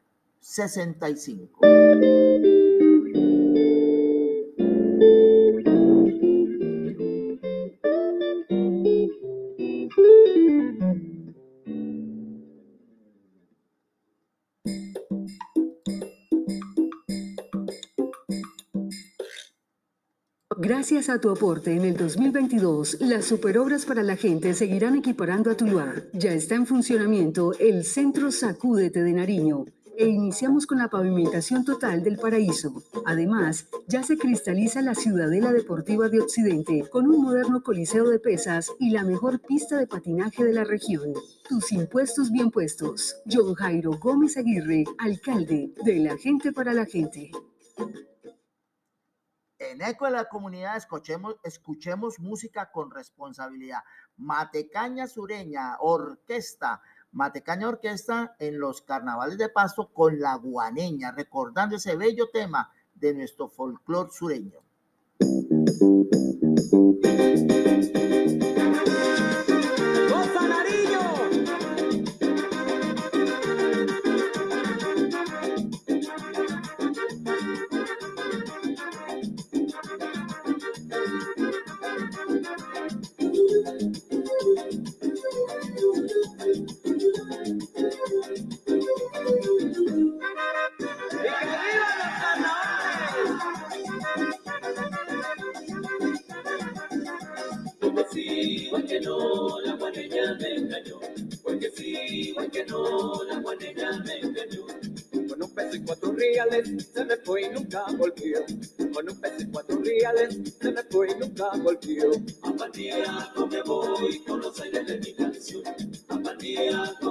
65. 0.40 1.61
Gracias 20.90 21.14
a 21.14 21.20
tu 21.20 21.31
aporte 21.31 21.72
en 21.72 21.85
el 21.85 21.96
2022, 21.96 22.96
las 23.03 23.24
superobras 23.24 23.87
para 23.87 24.03
la 24.03 24.16
gente 24.16 24.55
seguirán 24.55 24.96
equiparando 24.96 25.48
a 25.48 25.57
Tuluá. 25.57 25.94
Ya 26.12 26.33
está 26.33 26.57
en 26.57 26.66
funcionamiento 26.66 27.53
el 27.61 27.85
Centro 27.85 28.33
Sacúdete 28.33 29.05
de 29.05 29.12
Nariño 29.12 29.66
e 29.96 30.09
iniciamos 30.09 30.66
con 30.66 30.79
la 30.79 30.88
pavimentación 30.88 31.64
total 31.64 32.03
del 32.03 32.16
paraíso. 32.16 32.83
Además, 33.07 33.68
ya 33.87 34.03
se 34.03 34.18
cristaliza 34.18 34.83
la 34.83 34.96
Ciudadela 34.96 35.53
Deportiva 35.53 36.09
de 36.09 36.22
Occidente 36.22 36.85
con 36.90 37.07
un 37.07 37.22
moderno 37.22 37.62
coliseo 37.62 38.09
de 38.09 38.18
pesas 38.18 38.72
y 38.81 38.90
la 38.90 39.05
mejor 39.05 39.38
pista 39.38 39.79
de 39.79 39.87
patinaje 39.87 40.42
de 40.42 40.55
la 40.55 40.64
región. 40.64 41.12
Tus 41.48 41.70
impuestos 41.70 42.33
bien 42.33 42.50
puestos. 42.50 43.14
John 43.31 43.55
Jairo 43.55 43.92
Gómez 43.92 44.37
Aguirre, 44.37 44.83
alcalde 44.98 45.72
de 45.85 46.00
la 46.00 46.18
gente 46.18 46.50
para 46.53 46.74
la 46.74 46.85
gente. 46.85 47.31
En 49.70 49.80
Eco 49.83 50.06
de 50.06 50.11
la 50.11 50.24
Comunidad 50.24 50.76
escuchemos, 50.76 51.37
escuchemos 51.44 52.18
música 52.18 52.72
con 52.72 52.90
responsabilidad. 52.90 53.78
Matecaña 54.16 55.06
Sureña, 55.06 55.76
orquesta, 55.78 56.83
Matecaña 57.12 57.68
Orquesta 57.68 58.35
en 58.40 58.59
los 58.59 58.83
carnavales 58.83 59.38
de 59.38 59.48
Pasto 59.48 59.92
con 59.92 60.18
la 60.18 60.35
guaneña, 60.35 61.12
recordando 61.12 61.76
ese 61.76 61.94
bello 61.94 62.30
tema 62.30 62.72
de 62.94 63.14
nuestro 63.14 63.48
folclor 63.48 64.11
sureño. 64.11 64.59
Se 106.92 107.04
me 107.04 107.16
fue 107.18 107.42
y 107.42 107.48
nunca 107.50 107.84
volvió. 107.96 108.44
Con 108.92 109.08
un 109.08 109.20
pez 109.20 109.40
y 109.40 109.46
cuatro 109.46 109.78
reales 109.78 110.54
se 110.60 110.72
me 110.72 110.82
fue 110.84 111.10
y 111.10 111.14
nunca 111.18 111.50
volvió. 111.56 112.10
A 112.42 113.46
me 113.46 113.62
voy 113.62 114.18
con 114.20 114.40
los 114.40 114.60
aires 114.60 114.86
de 114.86 114.98
mi 114.98 115.14
canción. 115.14 115.62
A 116.08 116.16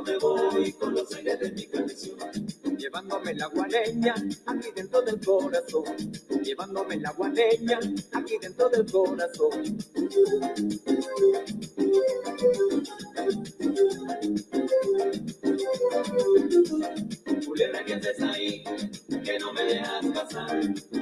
me 0.01 0.17
voy 0.17 0.73
con 0.73 0.93
los 0.93 1.13
aires 1.13 1.39
de 1.39 1.51
mi 1.51 1.65
canción. 1.67 2.58
Llevándome 2.79 3.33
la 3.33 3.47
guaneña 3.47 4.15
aquí 4.45 4.69
dentro 4.73 5.01
del 5.01 5.19
corazón. 5.19 5.83
Llevándome 6.41 6.95
la 6.95 7.11
guaneña 7.11 7.77
aquí 8.13 8.37
dentro 8.41 8.69
del 8.69 8.89
corazón. 8.89 9.77
Culebra 17.45 17.85
que 17.85 17.93
estés 17.93 18.21
ahí, 18.21 18.63
que 19.23 19.39
no 19.39 19.53
me 19.53 19.63
dejas 19.63 20.05
pasar. 20.13 20.59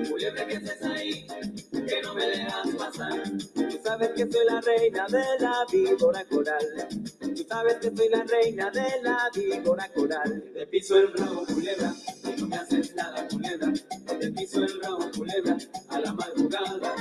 Culebra 0.10 0.48
que 0.48 0.54
estés 0.56 0.84
ahí, 0.84 1.28
que 1.72 2.02
no 2.02 2.14
me 2.14 2.28
dejas 2.28 2.76
pasar. 2.78 3.24
Tú 3.54 3.80
sabes 3.84 4.10
que 4.10 4.32
soy 4.32 4.46
la 4.46 4.62
reina 4.62 5.06
de 5.08 5.24
la 5.40 5.66
víbora 5.72 6.26
coral. 6.26 6.88
Tú 7.20 7.46
sabes 7.48 7.76
que 7.76 7.96
soy 7.96 8.10
la 8.10 8.24
reina 8.24 8.70
de 8.72 8.88
la 9.04 9.30
víbora 9.34 9.90
coral. 9.94 10.44
Te 10.54 10.68
piso 10.68 10.98
el 10.98 11.14
rabo, 11.14 11.46
culebra, 11.46 11.94
y 12.24 12.42
no 12.42 12.48
me 12.48 12.56
haces 12.58 12.96
nada, 12.96 13.28
culebra. 13.28 13.74
Te 14.20 14.32
piso 14.32 14.64
el 14.64 14.82
rabo, 14.82 15.12
culebra, 15.16 15.58
a 15.90 16.00
la 16.00 16.14
madrugada. 16.14 16.96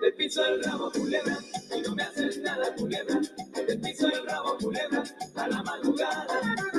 Te 0.00 0.12
piso 0.12 0.44
el 0.44 0.62
rabo, 0.64 0.90
culebra, 0.90 1.38
y 1.76 1.80
no 1.82 1.94
me 1.94 2.02
haces 2.02 2.38
nada, 2.38 2.74
culebra. 2.74 3.20
Te 3.54 3.76
piso 3.78 4.08
el 4.08 4.26
rabo, 4.26 4.56
culebra, 4.58 5.04
a 5.36 5.48
la 5.48 5.62
madrugada. 5.62 6.71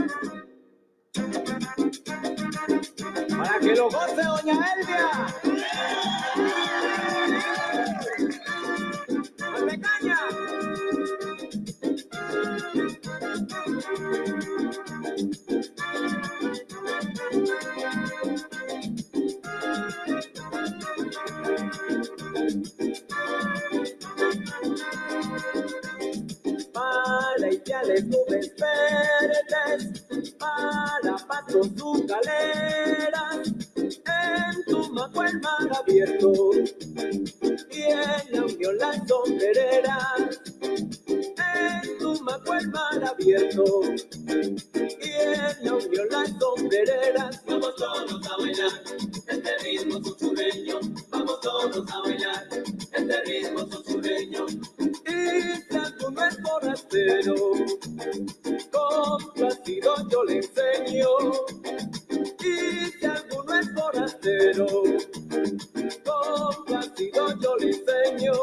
Para 3.44 3.60
que 3.60 3.76
lo 3.76 3.90
goce 3.90 4.24
doña 4.24 4.66
Elvia. 4.78 6.23
Abierto. 35.94 36.52
Y 37.72 37.82
en 37.82 38.32
la 38.32 38.46
unión 38.46 38.78
las 38.78 39.08
sombrereras 39.08 40.42
en 41.08 41.98
tu 42.00 42.24
maco 42.24 42.54
el 42.54 42.68
mar 42.70 43.04
abierto. 43.06 43.64
Y 44.74 45.10
en 45.10 45.66
la 45.66 45.74
unión 45.76 46.08
las 46.10 46.30
sombrereras 46.40 47.42
vamos 47.46 47.76
todos 47.76 48.28
a 48.28 48.38
bailar 48.38 48.72
este 49.28 49.58
ritmo 49.60 50.02
sureño 50.20 50.80
vamos 51.10 51.40
todos 51.42 51.92
a 51.92 52.00
bailar 52.02 52.48
este 52.92 53.22
ritmo 53.24 53.68
sureño 53.86 54.46
y 54.48 55.72
si 55.72 55.78
alguno 55.78 56.26
es 56.26 56.38
forastero 56.44 57.36
complacido 58.72 59.96
yo 60.10 60.24
le 60.24 60.38
enseño. 60.38 61.08
Y 62.40 63.06
forastero 64.24 64.68
complacido 66.06 67.40
yo 67.42 67.56
le 67.58 67.68
enseño 67.72 68.34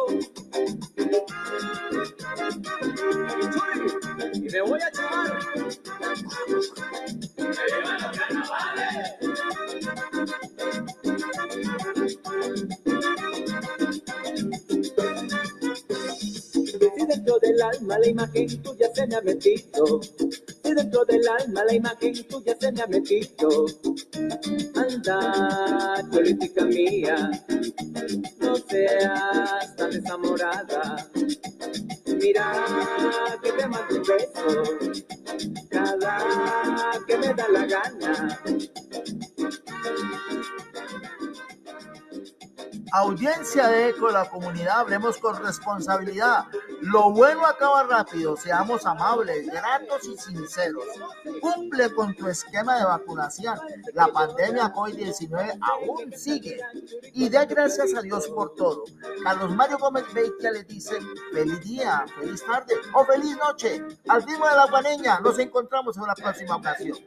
y 4.34 4.40
me 4.50 4.60
voy 4.60 4.80
a 4.80 4.90
llevar 4.90 5.40
¡Viva 7.36 7.98
los 7.98 8.18
carnavales! 8.18 9.29
Dentro 17.30 17.38
del 17.38 17.62
alma 17.62 17.98
la 17.98 18.08
imagen 18.08 18.62
tuya 18.62 18.88
se 18.92 19.06
me 19.06 19.14
ha 19.14 19.20
metido, 19.20 20.00
si 20.02 20.74
dentro 20.74 21.04
del 21.04 21.28
alma 21.28 21.64
la 21.64 21.74
imagen 21.74 22.26
tuya 22.26 22.56
se 22.58 22.72
me 22.72 22.82
ha 22.82 22.86
metido, 22.88 23.66
anda, 24.74 26.08
política 26.10 26.64
mía, 26.64 27.30
no 28.40 28.56
seas 28.56 29.76
tan 29.76 29.90
desamorada. 29.90 31.08
Mira 32.06 32.52
que 33.42 33.52
te 33.52 33.66
mando 33.68 33.94
un 33.94 34.02
beso 34.02 34.62
cada 35.70 36.18
que 37.06 37.16
me 37.16 37.34
da 37.34 37.48
la 37.48 37.66
gana. 37.66 38.40
Audiencia 42.92 43.68
de 43.68 43.90
Eco, 43.90 44.10
la 44.10 44.28
comunidad, 44.28 44.80
hablemos 44.80 45.18
con 45.18 45.40
responsabilidad. 45.44 46.46
Lo 46.82 47.10
bueno 47.10 47.44
acaba 47.46 47.82
rápido, 47.84 48.36
seamos 48.36 48.86
amables, 48.86 49.46
gratos 49.46 50.08
y 50.08 50.16
sinceros. 50.16 50.84
Cumple 51.40 51.92
con 51.94 52.14
tu 52.14 52.26
esquema 52.28 52.78
de 52.78 52.84
vacunación. 52.84 53.58
La 53.92 54.08
pandemia 54.08 54.72
COVID-19 54.72 55.58
aún 55.60 56.12
sigue. 56.16 56.60
Y 57.12 57.28
dé 57.28 57.44
gracias 57.46 57.94
a 57.94 58.00
Dios 58.00 58.28
por 58.28 58.54
todo. 58.54 58.84
Carlos 59.22 59.54
Mario 59.54 59.78
Gómez 59.78 60.04
Beitia 60.14 60.52
le 60.52 60.64
dice 60.64 60.98
feliz 61.32 61.60
día, 61.60 62.04
feliz 62.18 62.44
tarde 62.44 62.74
o 62.94 63.04
feliz 63.04 63.36
noche. 63.36 63.84
Al 64.08 64.22
ritmo 64.22 64.46
de 64.46 64.56
la 64.56 64.66
guaneña, 64.66 65.20
nos 65.20 65.38
encontramos 65.38 65.96
en 65.96 66.06
la 66.06 66.14
próxima 66.14 66.56
ocasión. 66.56 66.98